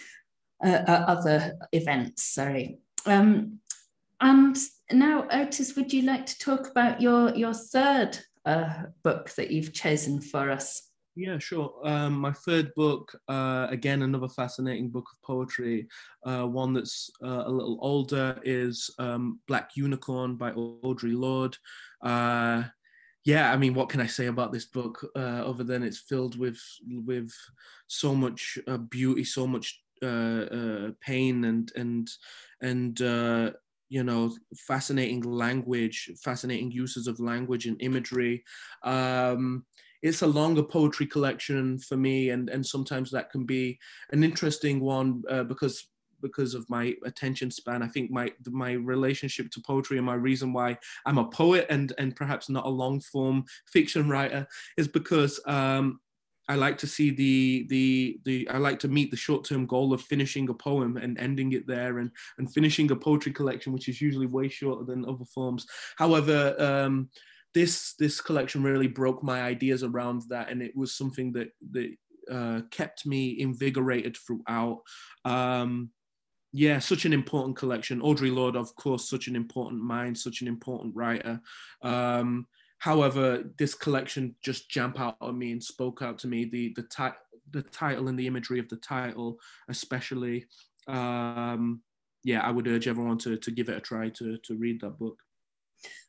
uh, 0.69 0.83
uh, 0.91 1.05
other 1.07 1.53
events. 1.71 2.25
Sorry. 2.25 2.79
Um, 3.07 3.61
and 4.21 4.59
now, 4.91 5.29
Otis, 5.31 5.77
would 5.77 5.93
you 5.93 6.03
like 6.03 6.27
to 6.27 6.37
talk 6.41 6.69
about 6.69 7.01
your 7.01 7.33
your 7.37 7.55
third 7.55 8.19
uh, 8.45 8.87
book 9.05 9.31
that 9.37 9.53
you've 9.53 9.73
chosen 9.73 10.21
for 10.21 10.51
us? 10.51 10.89
Yeah, 11.15 11.39
sure. 11.39 11.75
Um, 11.85 12.15
my 12.15 12.33
third 12.33 12.73
book, 12.75 13.15
uh, 13.29 13.67
again, 13.71 14.01
another 14.03 14.29
fascinating 14.29 14.89
book 14.89 15.07
of 15.13 15.21
poetry. 15.23 15.87
Uh, 16.25 16.47
one 16.47 16.73
that's 16.73 17.11
uh, 17.23 17.45
a 17.47 17.51
little 17.51 17.79
older 17.83 18.41
is 18.45 18.89
um, 18.99 19.39
Black 19.47 19.73
Unicorn 19.77 20.37
by 20.37 20.53
Audre 20.53 21.15
Lorde. 21.15 21.57
Uh, 22.03 22.65
yeah, 23.25 23.53
I 23.53 23.59
mean, 23.59 23.75
what 23.75 23.91
can 23.91 24.01
I 24.01 24.07
say 24.07 24.27
about 24.27 24.53
this 24.53 24.65
book 24.65 25.07
uh, 25.15 25.19
other 25.47 25.65
than 25.65 25.83
it's 25.83 25.99
filled 26.01 26.39
with 26.39 26.59
with 26.91 27.31
so 27.89 28.15
much 28.15 28.59
uh, 28.67 28.79
beauty, 28.79 29.25
so 29.25 29.47
much 29.47 29.83
pain, 30.01 31.45
and 31.45 31.71
and 31.77 32.09
and 32.63 32.99
you 33.91 34.03
know 34.03 34.35
fascinating 34.57 35.21
language, 35.21 36.11
fascinating 36.25 36.73
uses 36.73 37.07
of 37.07 37.21
language 37.21 37.67
and 37.67 37.81
imagery. 37.83 38.43
Um, 38.83 39.67
it's 40.03 40.23
a 40.23 40.27
longer 40.27 40.63
poetry 40.63 41.07
collection 41.07 41.79
for 41.79 41.97
me, 41.97 42.31
and 42.31 42.51
and 42.51 42.65
sometimes 42.65 43.11
that 43.11 43.31
can 43.31 43.45
be 43.45 43.79
an 44.11 44.25
interesting 44.25 44.81
one 44.81 45.23
uh, 45.31 45.45
because 45.45 45.89
because 46.23 46.55
of 46.55 46.69
my 46.71 46.95
attention 47.05 47.51
span. 47.51 47.83
I 47.83 47.89
think 47.89 48.11
my 48.11 48.33
my 48.47 48.73
relationship 48.73 49.51
to 49.51 49.61
poetry 49.61 49.99
and 49.99 50.07
my 50.07 50.15
reason 50.15 50.53
why 50.53 50.79
I'm 51.05 51.19
a 51.19 51.29
poet 51.29 51.67
and 51.69 51.93
and 51.99 52.17
perhaps 52.17 52.49
not 52.49 52.67
a 52.67 52.71
long 52.71 53.01
form 53.01 53.45
fiction 53.67 54.09
writer 54.09 54.47
is 54.79 54.89
because 54.89 55.41
um, 55.47 56.01
I 56.49 56.55
like 56.55 56.79
to 56.79 56.87
see 56.87 57.11
the 57.11 57.67
the 57.69 58.21
the 58.25 58.49
I 58.49 58.59
like 58.59 58.79
to 58.81 58.89
meet 58.89 59.11
the 59.11 59.17
short 59.17 59.45
term 59.45 59.67
goal 59.67 59.93
of 59.93 60.01
finishing 60.01 60.49
a 60.49 60.55
poem 60.55 60.97
and 60.97 61.19
ending 61.19 61.53
it 61.53 61.67
there 61.67 61.99
and 61.99 62.11
and 62.39 62.53
finishing 62.53 62.91
a 62.91 62.97
poetry 62.97 63.33
collection, 63.33 63.73
which 63.73 63.89
is 63.89 64.01
usually 64.01 64.27
way 64.27 64.49
shorter 64.49 64.85
than 64.85 65.05
other 65.05 65.27
forms. 65.27 65.67
However. 65.99 66.55
Um, 66.59 67.11
this 67.55 67.95
this 67.99 68.21
collection 68.21 68.63
really 68.63 68.89
broke 68.89 69.23
my 69.23 69.43
ideas 69.43 69.83
around 69.83 70.23
that, 70.29 70.51
and 70.51 70.63
it 70.63 70.77
was 70.77 70.95
something 70.95 71.33
that 71.33 71.49
that 71.73 71.95
uh, 72.31 72.61
kept 72.71 73.07
me 73.07 73.41
invigorated 73.41 74.17
throughout. 74.17 74.83
Um, 75.25 75.91
yeah, 76.53 76.79
such 76.79 77.05
an 77.05 77.13
important 77.13 77.57
collection. 77.57 78.01
Audre 78.01 78.35
Lorde, 78.35 78.57
of 78.57 78.75
course, 78.77 79.09
such 79.09 79.27
an 79.27 79.37
important 79.37 79.83
mind, 79.83 80.19
such 80.19 80.43
an 80.43 80.49
important 80.49 80.95
writer. 80.95 81.41
Um, 81.83 82.47
however, 82.79 83.45
this 83.59 83.75
collection 83.75 84.35
just 84.45 84.71
jumped 84.71 85.01
out 85.01 85.17
at 85.23 85.35
me 85.35 85.53
and 85.53 85.63
spoke 85.63 86.03
out 86.03 86.19
to 86.21 86.29
me. 86.29 86.45
The 86.45 86.73
the, 86.77 86.83
ti- 86.83 87.19
the 87.51 87.63
title 87.63 88.09
and 88.09 88.19
the 88.19 88.27
imagery 88.27 88.59
of 88.59 88.69
the 88.69 88.77
title, 88.77 89.39
especially. 89.69 90.47
Um, 90.89 91.83
yeah, 92.25 92.41
I 92.41 92.51
would 92.51 92.69
urge 92.69 92.87
everyone 92.87 93.19
to 93.19 93.37
to 93.37 93.51
give 93.51 93.69
it 93.69 93.77
a 93.77 93.81
try 93.81 94.09
to 94.11 94.39
to 94.39 94.55
read 94.57 94.81
that 94.81 94.99
book. 94.99 95.19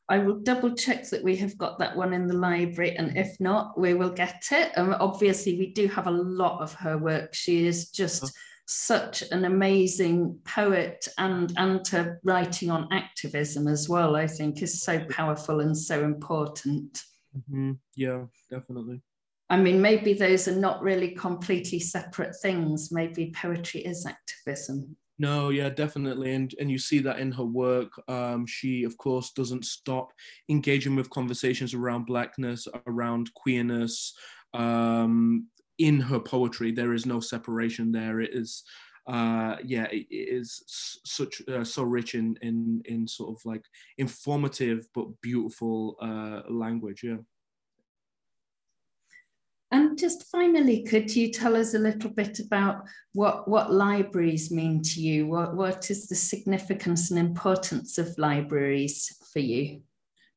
I 0.09 0.17
will 0.17 0.39
double 0.39 0.75
check 0.75 1.09
that 1.09 1.23
we 1.23 1.37
have 1.37 1.57
got 1.57 1.79
that 1.79 1.95
one 1.95 2.13
in 2.13 2.27
the 2.27 2.35
library, 2.35 2.95
and 2.97 3.17
if 3.17 3.39
not, 3.39 3.79
we 3.79 3.93
will 3.93 4.09
get 4.09 4.43
it. 4.51 4.71
And 4.75 4.93
obviously, 4.95 5.57
we 5.57 5.71
do 5.71 5.87
have 5.87 6.07
a 6.07 6.11
lot 6.11 6.61
of 6.61 6.73
her 6.73 6.97
work. 6.97 7.33
She 7.33 7.65
is 7.65 7.89
just 7.89 8.25
oh. 8.25 8.29
such 8.65 9.23
an 9.31 9.45
amazing 9.45 10.39
poet, 10.43 11.07
and 11.17 11.53
and 11.57 11.87
her 11.87 12.19
writing 12.23 12.69
on 12.69 12.91
activism 12.91 13.67
as 13.67 13.87
well. 13.87 14.15
I 14.15 14.27
think 14.27 14.61
is 14.61 14.83
so 14.83 15.05
powerful 15.05 15.61
and 15.61 15.77
so 15.77 16.03
important. 16.03 17.01
Mm-hmm. 17.35 17.71
Yeah, 17.95 18.25
definitely. 18.51 19.01
I 19.49 19.57
mean, 19.57 19.81
maybe 19.81 20.13
those 20.13 20.47
are 20.47 20.55
not 20.55 20.81
really 20.81 21.11
completely 21.11 21.79
separate 21.79 22.35
things. 22.41 22.91
Maybe 22.91 23.33
poetry 23.35 23.81
is 23.81 24.05
activism. 24.05 24.97
No, 25.23 25.51
yeah, 25.51 25.69
definitely, 25.69 26.33
and 26.33 26.53
and 26.59 26.69
you 26.69 26.77
see 26.77 26.99
that 26.99 27.19
in 27.19 27.31
her 27.31 27.45
work. 27.45 27.91
Um, 28.09 28.45
she, 28.45 28.83
of 28.83 28.97
course, 28.97 29.31
doesn't 29.31 29.63
stop 29.63 30.11
engaging 30.49 30.97
with 30.97 31.09
conversations 31.09 31.73
around 31.73 32.07
blackness, 32.07 32.67
around 32.87 33.33
queerness. 33.33 34.13
Um, 34.53 35.47
in 35.77 36.01
her 36.01 36.19
poetry, 36.19 36.73
there 36.73 36.93
is 36.93 37.05
no 37.05 37.21
separation. 37.21 37.93
There 37.93 38.19
it 38.19 38.31
is. 38.33 38.63
Uh, 39.07 39.55
yeah, 39.63 39.85
it, 39.85 40.07
it 40.09 40.27
is 40.39 40.61
such 41.05 41.41
uh, 41.47 41.63
so 41.63 41.83
rich 41.83 42.15
in 42.15 42.37
in 42.41 42.81
in 42.83 43.07
sort 43.07 43.29
of 43.33 43.45
like 43.45 43.63
informative 43.97 44.89
but 44.93 45.07
beautiful 45.21 45.95
uh, 46.01 46.41
language. 46.51 47.01
Yeah. 47.01 47.23
And 49.73 49.97
just 49.97 50.29
finally, 50.31 50.83
could 50.83 51.15
you 51.15 51.31
tell 51.31 51.55
us 51.55 51.73
a 51.73 51.79
little 51.79 52.11
bit 52.11 52.37
about 52.37 52.83
what, 53.13 53.47
what 53.47 53.73
libraries 53.73 54.51
mean 54.51 54.83
to 54.83 55.01
you? 55.01 55.25
What, 55.25 55.55
what 55.55 55.89
is 55.89 56.07
the 56.07 56.13
significance 56.13 57.09
and 57.09 57.19
importance 57.19 57.97
of 57.97 58.15
libraries 58.19 59.17
for 59.33 59.39
you? 59.39 59.81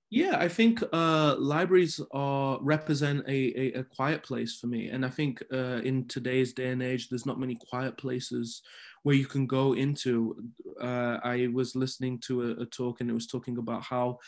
Yeah, 0.08 0.38
I 0.38 0.48
think 0.48 0.82
uh, 0.90 1.36
libraries 1.36 2.00
are 2.12 2.58
represent 2.62 3.28
a, 3.28 3.60
a, 3.60 3.80
a, 3.80 3.84
quiet 3.84 4.22
place 4.22 4.56
for 4.56 4.68
me, 4.68 4.88
and 4.88 5.04
I 5.04 5.10
think 5.10 5.42
uh, 5.52 5.82
in 5.84 6.06
today's 6.06 6.52
day 6.54 6.68
and 6.68 6.82
age, 6.82 7.08
there's 7.08 7.26
not 7.26 7.40
many 7.40 7.58
quiet 7.68 7.98
places 7.98 8.62
where 9.02 9.16
you 9.16 9.26
can 9.26 9.46
go 9.46 9.74
into. 9.74 10.36
Uh, 10.80 11.18
I 11.24 11.48
was 11.52 11.74
listening 11.74 12.20
to 12.20 12.42
a, 12.42 12.62
a, 12.62 12.66
talk, 12.66 13.00
and 13.00 13.10
it 13.10 13.14
was 13.14 13.26
talking 13.26 13.58
about 13.58 13.82
how 13.82 14.20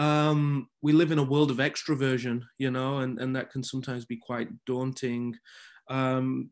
um, 0.00 0.66
we 0.80 0.92
live 0.92 1.12
in 1.12 1.18
a 1.18 1.22
world 1.22 1.50
of 1.50 1.58
extroversion, 1.58 2.40
you 2.56 2.70
know, 2.70 3.00
and, 3.00 3.20
and 3.20 3.36
that 3.36 3.50
can 3.50 3.62
sometimes 3.62 4.06
be 4.06 4.16
quite 4.16 4.48
daunting. 4.64 5.36
Um, 5.90 6.48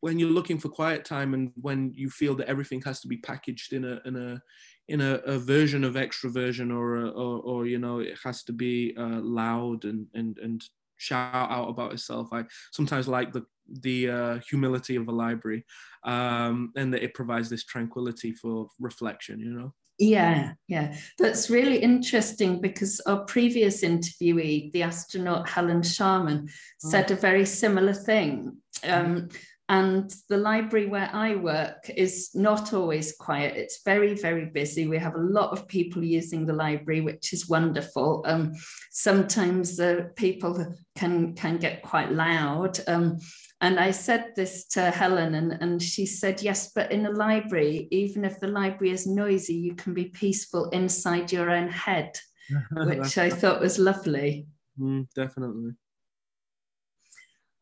when 0.00 0.18
you're 0.18 0.28
looking 0.28 0.58
for 0.58 0.68
quiet 0.68 1.04
time 1.04 1.32
and 1.32 1.50
when 1.56 1.92
you 1.94 2.10
feel 2.10 2.34
that 2.34 2.48
everything 2.48 2.82
has 2.82 3.00
to 3.00 3.08
be 3.08 3.16
packaged 3.16 3.72
in 3.72 3.84
a 3.84 4.00
in 4.04 4.16
a 4.16 4.42
in 4.88 5.00
a, 5.00 5.14
a 5.24 5.38
version 5.38 5.82
of 5.84 5.94
extroversion 5.94 6.70
or, 6.70 7.06
or, 7.06 7.40
or 7.40 7.66
you 7.66 7.78
know 7.78 8.00
it 8.00 8.18
has 8.22 8.42
to 8.44 8.52
be 8.52 8.94
uh, 8.98 9.20
loud 9.20 9.84
and 9.84 10.06
and 10.12 10.38
and 10.38 10.62
shout 10.98 11.34
out 11.34 11.70
about 11.70 11.94
itself. 11.94 12.28
I 12.32 12.44
sometimes 12.70 13.08
like 13.08 13.32
the 13.32 13.46
the 13.80 14.10
uh, 14.10 14.38
humility 14.50 14.96
of 14.96 15.08
a 15.08 15.12
library 15.12 15.64
um, 16.04 16.72
and 16.76 16.92
that 16.92 17.02
it 17.02 17.14
provides 17.14 17.48
this 17.48 17.64
tranquility 17.64 18.32
for 18.32 18.68
reflection. 18.78 19.40
You 19.40 19.52
know. 19.54 19.74
Yeah, 20.00 20.54
yeah, 20.66 20.96
that's 21.18 21.50
really 21.50 21.76
interesting 21.76 22.58
because 22.62 23.00
our 23.00 23.26
previous 23.26 23.82
interviewee, 23.82 24.72
the 24.72 24.82
astronaut 24.82 25.46
Helen 25.46 25.82
Sharman, 25.82 26.48
said 26.78 27.12
oh. 27.12 27.14
a 27.14 27.18
very 27.18 27.44
similar 27.44 27.92
thing. 27.92 28.56
Um, 28.82 29.28
and 29.68 30.12
the 30.30 30.38
library 30.38 30.86
where 30.86 31.10
I 31.12 31.36
work 31.36 31.90
is 31.94 32.30
not 32.34 32.72
always 32.72 33.12
quiet. 33.12 33.56
It's 33.56 33.82
very, 33.84 34.14
very 34.14 34.46
busy. 34.46 34.88
We 34.88 34.98
have 34.98 35.16
a 35.16 35.20
lot 35.20 35.52
of 35.52 35.68
people 35.68 36.02
using 36.02 36.46
the 36.46 36.54
library, 36.54 37.02
which 37.02 37.34
is 37.34 37.48
wonderful. 37.48 38.24
Um, 38.26 38.54
sometimes 38.90 39.78
uh, 39.78 40.08
people 40.16 40.74
can 40.96 41.34
can 41.34 41.58
get 41.58 41.82
quite 41.82 42.10
loud. 42.10 42.80
Um, 42.88 43.18
and 43.60 43.78
I 43.78 43.90
said 43.90 44.32
this 44.36 44.64
to 44.68 44.90
Helen, 44.90 45.34
and, 45.34 45.52
and 45.60 45.82
she 45.82 46.06
said, 46.06 46.42
Yes, 46.42 46.72
but 46.74 46.90
in 46.90 47.04
a 47.04 47.10
library, 47.10 47.88
even 47.90 48.24
if 48.24 48.40
the 48.40 48.48
library 48.48 48.92
is 48.92 49.06
noisy, 49.06 49.54
you 49.54 49.74
can 49.74 49.92
be 49.92 50.06
peaceful 50.06 50.70
inside 50.70 51.30
your 51.30 51.50
own 51.50 51.68
head, 51.68 52.18
which 52.72 53.18
I 53.18 53.28
thought 53.28 53.60
was 53.60 53.78
lovely. 53.78 54.46
Mm, 54.78 55.06
definitely. 55.14 55.72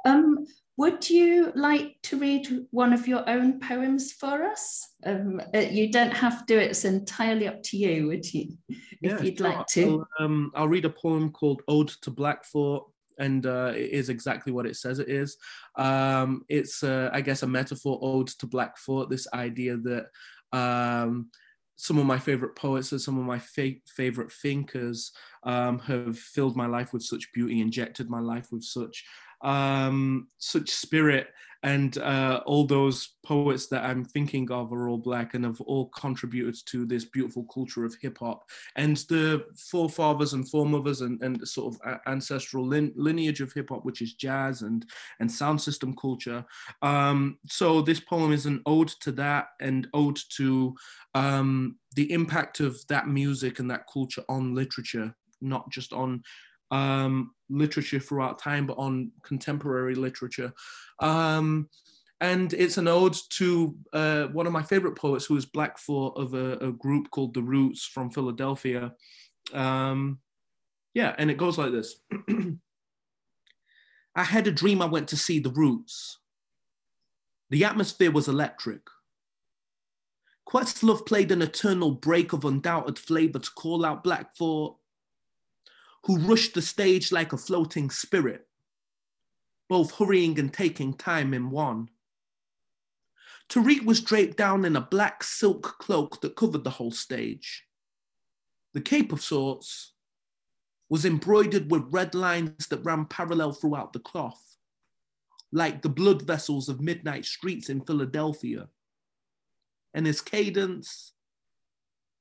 Um, 0.04 0.46
would 0.76 1.10
you 1.10 1.50
like 1.56 1.96
to 2.04 2.16
read 2.16 2.66
one 2.70 2.92
of 2.92 3.08
your 3.08 3.28
own 3.28 3.58
poems 3.58 4.12
for 4.12 4.44
us? 4.44 4.94
Um, 5.04 5.40
uh, 5.52 5.58
you 5.58 5.90
don't 5.90 6.14
have 6.14 6.46
to, 6.46 6.54
it's 6.54 6.84
entirely 6.84 7.48
up 7.48 7.60
to 7.64 7.76
you, 7.76 8.06
would 8.06 8.32
you? 8.32 8.56
If 8.68 8.78
yeah, 9.02 9.20
you'd 9.20 9.38
sure. 9.38 9.48
like 9.48 9.66
to. 9.66 10.06
I'll, 10.20 10.24
um, 10.24 10.52
I'll 10.54 10.68
read 10.68 10.84
a 10.84 10.90
poem 10.90 11.32
called 11.32 11.62
Ode 11.66 11.88
to 12.02 12.12
Black 12.12 12.44
Thought 12.44 12.88
and 13.18 13.46
uh, 13.46 13.72
it 13.74 13.90
is 13.90 14.08
exactly 14.08 14.52
what 14.52 14.66
it 14.66 14.76
says 14.76 14.98
it 14.98 15.08
is. 15.08 15.36
Um, 15.76 16.44
it's, 16.48 16.82
uh, 16.82 17.10
I 17.12 17.20
guess, 17.20 17.42
a 17.42 17.46
metaphor 17.46 17.98
ode 18.02 18.28
to 18.28 18.46
Black 18.46 18.78
thought. 18.78 19.10
This 19.10 19.26
idea 19.32 19.76
that 19.76 20.06
um, 20.52 21.30
some 21.76 21.98
of 21.98 22.06
my 22.06 22.18
favorite 22.18 22.56
poets 22.56 22.92
and 22.92 23.00
some 23.00 23.18
of 23.18 23.24
my 23.24 23.38
fa- 23.38 23.74
favorite 23.86 24.32
thinkers 24.32 25.12
um, 25.44 25.78
have 25.80 26.18
filled 26.18 26.56
my 26.56 26.66
life 26.66 26.92
with 26.92 27.02
such 27.02 27.32
beauty, 27.32 27.60
injected 27.60 28.10
my 28.10 28.20
life 28.20 28.48
with 28.50 28.64
such 28.64 29.04
um, 29.42 30.26
such 30.38 30.70
spirit 30.70 31.28
and 31.62 31.98
uh, 31.98 32.40
all 32.46 32.64
those 32.64 33.16
poets 33.24 33.66
that 33.68 33.84
I'm 33.84 34.04
thinking 34.04 34.50
of 34.50 34.72
are 34.72 34.88
all 34.88 34.98
black 34.98 35.34
and 35.34 35.44
have 35.44 35.60
all 35.62 35.86
contributed 35.88 36.56
to 36.66 36.86
this 36.86 37.04
beautiful 37.04 37.44
culture 37.52 37.84
of 37.84 37.96
hip 38.00 38.18
hop. 38.18 38.44
And 38.76 38.96
the 39.08 39.44
forefathers 39.56 40.34
and 40.34 40.48
foremothers 40.48 41.00
and, 41.00 41.20
and 41.22 41.46
sort 41.46 41.74
of 41.74 41.98
ancestral 42.06 42.64
lin- 42.64 42.92
lineage 42.94 43.40
of 43.40 43.52
hip 43.52 43.70
hop, 43.70 43.84
which 43.84 44.02
is 44.02 44.14
jazz 44.14 44.62
and, 44.62 44.86
and 45.18 45.30
sound 45.30 45.60
system 45.60 45.96
culture. 45.96 46.44
Um, 46.82 47.38
so 47.48 47.82
this 47.82 48.00
poem 48.00 48.32
is 48.32 48.46
an 48.46 48.62
ode 48.64 48.92
to 49.00 49.12
that 49.12 49.48
and 49.60 49.88
ode 49.94 50.20
to 50.36 50.76
um, 51.14 51.76
the 51.96 52.12
impact 52.12 52.60
of 52.60 52.78
that 52.88 53.08
music 53.08 53.58
and 53.58 53.70
that 53.70 53.86
culture 53.92 54.22
on 54.28 54.54
literature, 54.54 55.12
not 55.40 55.68
just 55.70 55.92
on 55.92 56.22
um, 56.70 57.32
literature 57.50 58.00
throughout 58.00 58.38
time, 58.38 58.66
but 58.66 58.78
on 58.78 59.10
contemporary 59.22 59.94
literature. 59.94 60.52
Um, 61.00 61.68
and 62.20 62.52
it's 62.52 62.78
an 62.78 62.88
ode 62.88 63.16
to 63.30 63.76
uh, 63.92 64.24
one 64.26 64.46
of 64.46 64.52
my 64.52 64.62
favorite 64.62 64.96
poets, 64.96 65.24
who 65.24 65.36
is 65.36 65.46
Black 65.46 65.78
Thought 65.78 66.16
of 66.16 66.34
a, 66.34 66.54
a 66.58 66.72
group 66.72 67.10
called 67.10 67.34
The 67.34 67.42
Roots 67.42 67.84
from 67.84 68.10
Philadelphia. 68.10 68.92
Um, 69.52 70.18
yeah, 70.94 71.14
and 71.16 71.30
it 71.30 71.36
goes 71.36 71.58
like 71.58 71.70
this. 71.70 72.00
I 74.16 74.24
had 74.24 74.48
a 74.48 74.52
dream 74.52 74.82
I 74.82 74.86
went 74.86 75.08
to 75.08 75.16
see 75.16 75.38
The 75.38 75.50
Roots. 75.50 76.18
The 77.50 77.64
atmosphere 77.64 78.10
was 78.10 78.26
electric. 78.26 78.80
Questlove 80.48 81.06
played 81.06 81.30
an 81.30 81.42
eternal 81.42 81.92
break 81.92 82.32
of 82.32 82.44
undoubted 82.44 82.98
flavor 82.98 83.38
to 83.38 83.50
call 83.52 83.84
out 83.84 84.02
Black 84.02 84.34
Thought 84.34 84.77
who 86.04 86.18
rushed 86.18 86.54
the 86.54 86.62
stage 86.62 87.12
like 87.12 87.32
a 87.32 87.36
floating 87.36 87.90
spirit, 87.90 88.46
both 89.68 89.96
hurrying 89.96 90.38
and 90.38 90.52
taking 90.52 90.94
time 90.94 91.34
in 91.34 91.50
one. 91.50 91.88
Tariq 93.48 93.84
was 93.84 94.00
draped 94.00 94.36
down 94.36 94.64
in 94.64 94.76
a 94.76 94.80
black 94.80 95.22
silk 95.22 95.76
cloak 95.78 96.20
that 96.20 96.36
covered 96.36 96.64
the 96.64 96.70
whole 96.70 96.90
stage. 96.90 97.64
The 98.74 98.80
cape 98.80 99.12
of 99.12 99.22
sorts 99.22 99.92
was 100.90 101.04
embroidered 101.04 101.70
with 101.70 101.92
red 101.92 102.14
lines 102.14 102.66
that 102.68 102.84
ran 102.84 103.06
parallel 103.06 103.52
throughout 103.52 103.92
the 103.92 103.98
cloth, 103.98 104.56
like 105.52 105.82
the 105.82 105.88
blood 105.88 106.22
vessels 106.22 106.68
of 106.68 106.80
midnight 106.80 107.24
streets 107.24 107.68
in 107.68 107.80
Philadelphia. 107.80 108.68
And 109.94 110.06
his 110.06 110.20
cadence, 110.20 111.12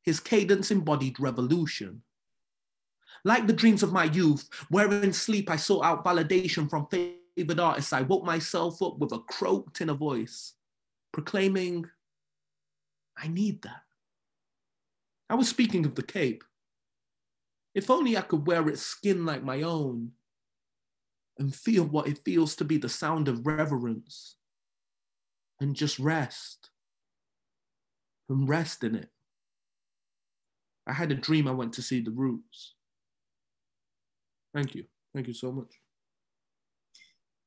his 0.01 0.19
cadence 0.19 0.71
embodied 0.71 1.19
revolution. 1.19 2.03
Like 3.23 3.47
the 3.47 3.53
dreams 3.53 3.83
of 3.83 3.93
my 3.93 4.05
youth, 4.05 4.49
where 4.69 4.91
in 4.91 5.13
sleep 5.13 5.49
I 5.49 5.55
sought 5.55 5.85
out 5.85 6.05
validation 6.05 6.69
from 6.69 6.87
favored 6.87 7.59
artists, 7.59 7.93
I 7.93 8.01
woke 8.01 8.23
myself 8.23 8.81
up 8.81 8.99
with 8.99 9.11
a 9.11 9.19
croaked 9.19 9.81
inner 9.81 9.93
voice, 9.93 10.53
proclaiming, 11.11 11.85
I 13.17 13.27
need 13.27 13.61
that. 13.63 13.81
I 15.29 15.35
was 15.35 15.49
speaking 15.49 15.85
of 15.85 15.95
the 15.95 16.03
cape. 16.03 16.43
If 17.75 17.89
only 17.89 18.17
I 18.17 18.21
could 18.21 18.47
wear 18.47 18.67
its 18.69 18.81
skin 18.81 19.25
like 19.25 19.43
my 19.43 19.61
own 19.61 20.11
and 21.37 21.53
feel 21.53 21.83
what 21.83 22.07
it 22.07 22.19
feels 22.23 22.55
to 22.55 22.65
be 22.65 22.77
the 22.77 22.89
sound 22.89 23.27
of 23.27 23.45
reverence 23.45 24.35
and 25.59 25.75
just 25.75 25.99
rest 25.99 26.69
and 28.29 28.47
rest 28.47 28.83
in 28.83 28.95
it. 28.95 29.09
I 30.87 30.93
had 30.93 31.11
a 31.11 31.15
dream 31.15 31.47
I 31.47 31.51
went 31.51 31.73
to 31.73 31.81
see 31.81 31.99
the 31.99 32.11
roots. 32.11 32.73
Thank 34.57 34.73
you. 34.73 34.85
Thank 35.13 35.27
you 35.27 35.35
so 35.35 35.51
much. 35.51 35.71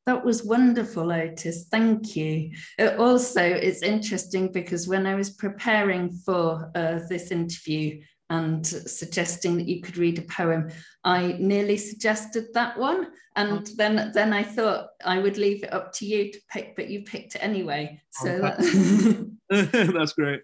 That 0.07 0.25
was 0.25 0.45
wonderful, 0.45 1.11
Otis. 1.11 1.67
Thank 1.69 2.15
you. 2.15 2.53
It 2.79 3.01
uh, 3.01 3.03
also, 3.03 3.43
it's 3.43 3.83
interesting 3.83 4.53
because 4.53 4.87
when 4.87 5.09
I 5.09 5.17
was 5.17 5.31
preparing 5.31 6.13
for 6.13 6.71
uh, 6.77 7.01
this 7.09 7.33
interview 7.33 8.01
and 8.31 8.65
suggesting 8.65 9.57
that 9.57 9.67
you 9.67 9.83
could 9.83 9.97
read 9.97 10.21
a 10.21 10.23
poem, 10.23 10.71
I 11.03 11.35
nearly 11.41 11.79
suggested 11.79 12.47
that 12.55 12.79
one. 12.79 13.09
And 13.35 13.67
oh. 13.69 13.73
then, 13.77 14.13
then 14.15 14.33
I 14.33 14.45
thought 14.45 14.91
I 15.05 15.19
would 15.19 15.37
leave 15.37 15.65
it 15.65 15.73
up 15.73 15.93
to 15.95 16.07
you 16.07 16.31
to 16.31 16.39
pick, 16.53 16.77
but 16.77 16.91
you 16.91 17.03
picked 17.03 17.35
it 17.35 17.43
anyway. 17.43 18.01
So 18.13 18.31
oh, 18.31 18.41
that... 18.41 19.91
that's 19.97 20.13
great. 20.13 20.43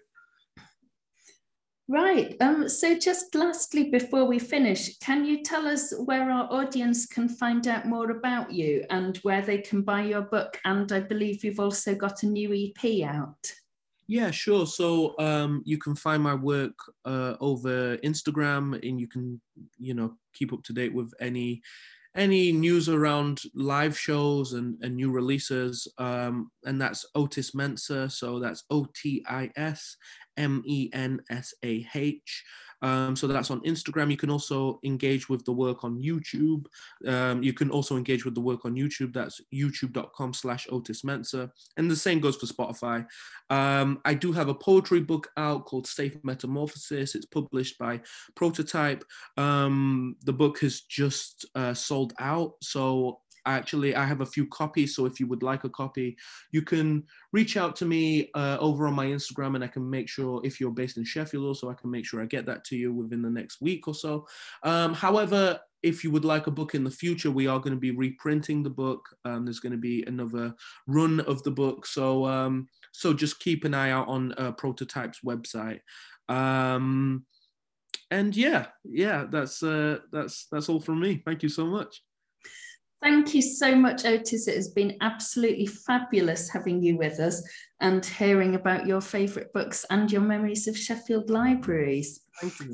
Right. 1.89 2.35
Um, 2.41 2.67
so, 2.67 2.97
just 2.99 3.33
lastly, 3.33 3.89
before 3.89 4.25
we 4.25 4.39
finish, 4.39 4.97
can 4.97 5.23
you 5.23 5.41
tell 5.41 5.65
us 5.65 5.93
where 5.97 6.29
our 6.29 6.51
audience 6.51 7.05
can 7.05 7.29
find 7.29 7.65
out 7.65 7.85
more 7.85 8.11
about 8.11 8.51
you 8.51 8.83
and 8.89 9.15
where 9.17 9.41
they 9.41 9.59
can 9.59 9.83
buy 9.83 10.03
your 10.03 10.23
book? 10.23 10.59
And 10.65 10.91
I 10.91 10.99
believe 10.99 11.45
you've 11.45 11.61
also 11.61 11.95
got 11.95 12.23
a 12.23 12.25
new 12.25 12.53
EP 12.53 13.07
out. 13.07 13.53
Yeah, 14.05 14.31
sure. 14.31 14.65
So 14.65 15.15
um, 15.17 15.63
you 15.65 15.77
can 15.77 15.95
find 15.95 16.21
my 16.21 16.35
work 16.35 16.77
uh, 17.05 17.35
over 17.39 17.95
Instagram, 17.97 18.85
and 18.85 18.99
you 18.99 19.07
can, 19.07 19.39
you 19.77 19.93
know, 19.93 20.15
keep 20.33 20.51
up 20.51 20.63
to 20.63 20.73
date 20.73 20.93
with 20.93 21.13
any 21.21 21.61
any 22.15 22.51
news 22.51 22.89
around 22.89 23.43
live 23.53 23.97
shows 23.97 24.53
and, 24.53 24.75
and 24.81 24.95
new 24.95 25.11
releases. 25.11 25.87
Um, 25.99 26.51
and 26.65 26.81
that's 26.81 27.05
Otis 27.15 27.51
Mensah. 27.51 28.11
So 28.11 28.39
that's 28.39 28.63
O 28.71 28.87
T 28.93 29.23
I 29.29 29.51
S 29.55 29.95
M 30.37 30.63
E 30.65 30.89
N 30.93 31.21
S 31.29 31.53
A 31.63 31.85
H. 31.93 32.43
Um, 32.81 33.15
so 33.15 33.27
that's 33.27 33.51
on 33.51 33.61
Instagram. 33.61 34.11
You 34.11 34.17
can 34.17 34.29
also 34.29 34.79
engage 34.83 35.29
with 35.29 35.43
the 35.45 35.51
work 35.51 35.83
on 35.83 36.01
YouTube. 36.01 36.65
Um, 37.07 37.41
you 37.41 37.53
can 37.53 37.69
also 37.69 37.97
engage 37.97 38.25
with 38.25 38.35
the 38.35 38.41
work 38.41 38.65
on 38.65 38.75
YouTube. 38.75 39.13
That's 39.13 39.41
youtube.com 39.53 40.33
slash 40.33 40.67
Otis 40.71 41.01
Mensah. 41.01 41.49
And 41.77 41.89
the 41.89 41.95
same 41.95 42.19
goes 42.19 42.35
for 42.35 42.45
Spotify. 42.45 43.05
Um, 43.49 43.99
I 44.05 44.13
do 44.13 44.31
have 44.31 44.49
a 44.49 44.53
poetry 44.53 44.99
book 44.99 45.29
out 45.37 45.65
called 45.65 45.87
Safe 45.87 46.17
Metamorphosis. 46.23 47.15
It's 47.15 47.25
published 47.25 47.77
by 47.77 48.01
Prototype. 48.35 49.03
Um, 49.37 50.15
the 50.23 50.33
book 50.33 50.59
has 50.59 50.81
just 50.81 51.45
uh, 51.55 51.73
sold 51.73 52.13
out. 52.19 52.53
So 52.61 53.21
actually 53.55 53.95
i 53.95 54.05
have 54.05 54.21
a 54.21 54.25
few 54.25 54.45
copies 54.47 54.95
so 54.95 55.05
if 55.05 55.19
you 55.19 55.27
would 55.27 55.43
like 55.43 55.63
a 55.63 55.69
copy 55.69 56.17
you 56.51 56.61
can 56.61 57.03
reach 57.31 57.57
out 57.57 57.75
to 57.75 57.85
me 57.85 58.29
uh, 58.35 58.57
over 58.59 58.87
on 58.87 58.93
my 58.93 59.05
instagram 59.05 59.55
and 59.55 59.63
i 59.63 59.67
can 59.67 59.87
make 59.89 60.09
sure 60.09 60.41
if 60.43 60.59
you're 60.59 60.71
based 60.71 60.97
in 60.97 61.03
sheffield 61.03 61.45
also 61.45 61.69
i 61.69 61.73
can 61.73 61.89
make 61.89 62.05
sure 62.05 62.21
i 62.21 62.25
get 62.25 62.45
that 62.45 62.63
to 62.63 62.75
you 62.75 62.93
within 62.93 63.21
the 63.21 63.29
next 63.29 63.61
week 63.61 63.87
or 63.87 63.93
so. 63.93 64.27
Um, 64.63 64.93
however 64.93 65.59
if 65.83 66.03
you 66.03 66.11
would 66.11 66.25
like 66.25 66.47
a 66.47 66.51
book 66.51 66.75
in 66.75 66.83
the 66.83 66.91
future 66.91 67.31
we 67.31 67.47
are 67.47 67.59
going 67.59 67.73
to 67.73 67.79
be 67.79 67.91
reprinting 67.91 68.63
the 68.63 68.69
book. 68.69 69.05
Um, 69.25 69.45
there's 69.45 69.59
going 69.59 69.71
to 69.71 69.77
be 69.77 70.03
another 70.03 70.53
run 70.87 71.19
of 71.21 71.43
the 71.43 71.51
book 71.51 71.85
so 71.85 72.25
um, 72.25 72.67
so 72.91 73.13
just 73.13 73.39
keep 73.39 73.63
an 73.63 73.73
eye 73.73 73.91
out 73.91 74.07
on 74.07 74.33
uh, 74.37 74.51
prototype's 74.53 75.19
website. 75.25 75.81
Um, 76.29 77.25
and 78.09 78.35
yeah 78.35 78.67
yeah 78.85 79.25
that's 79.29 79.61
uh, 79.63 79.99
that's 80.11 80.47
that's 80.51 80.69
all 80.69 80.79
from 80.79 80.99
me. 80.99 81.21
Thank 81.25 81.43
you 81.43 81.49
so 81.49 81.65
much 81.65 82.01
Thank 83.01 83.35
you 83.35 83.41
so 83.41 83.75
much, 83.75 84.05
Otis. 84.05 84.47
It 84.47 84.55
has 84.55 84.69
been 84.69 84.97
absolutely 85.01 85.67
fabulous 85.67 86.49
having 86.49 86.81
you 86.81 86.97
with 86.97 87.19
us 87.19 87.47
and 87.79 88.03
hearing 88.03 88.55
about 88.55 88.87
your 88.87 89.01
favourite 89.01 89.53
books 89.53 89.85
and 89.91 90.11
your 90.11 90.21
memories 90.21 90.67
of 90.67 90.75
Sheffield 90.75 91.29
libraries. 91.29 92.21
Thank 92.41 92.59
you. 92.59 92.73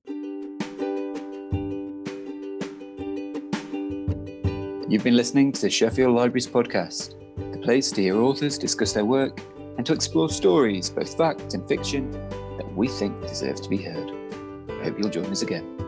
You've 4.87 5.03
been 5.03 5.17
listening 5.17 5.51
to 5.53 5.61
the 5.61 5.69
Sheffield 5.69 6.15
Libraries 6.15 6.47
podcast, 6.47 7.15
the 7.51 7.57
place 7.57 7.91
to 7.91 8.01
hear 8.01 8.21
authors 8.21 8.57
discuss 8.57 8.93
their 8.93 9.05
work 9.05 9.41
and 9.77 9.85
to 9.87 9.93
explore 9.93 10.29
stories, 10.29 10.89
both 10.89 11.17
fact 11.17 11.53
and 11.55 11.67
fiction, 11.67 12.11
that 12.57 12.73
we 12.75 12.87
think 12.87 13.19
deserve 13.21 13.59
to 13.61 13.69
be 13.69 13.77
heard. 13.77 14.11
I 14.69 14.83
hope 14.83 14.99
you'll 14.99 15.09
join 15.09 15.25
us 15.25 15.41
again. 15.41 15.82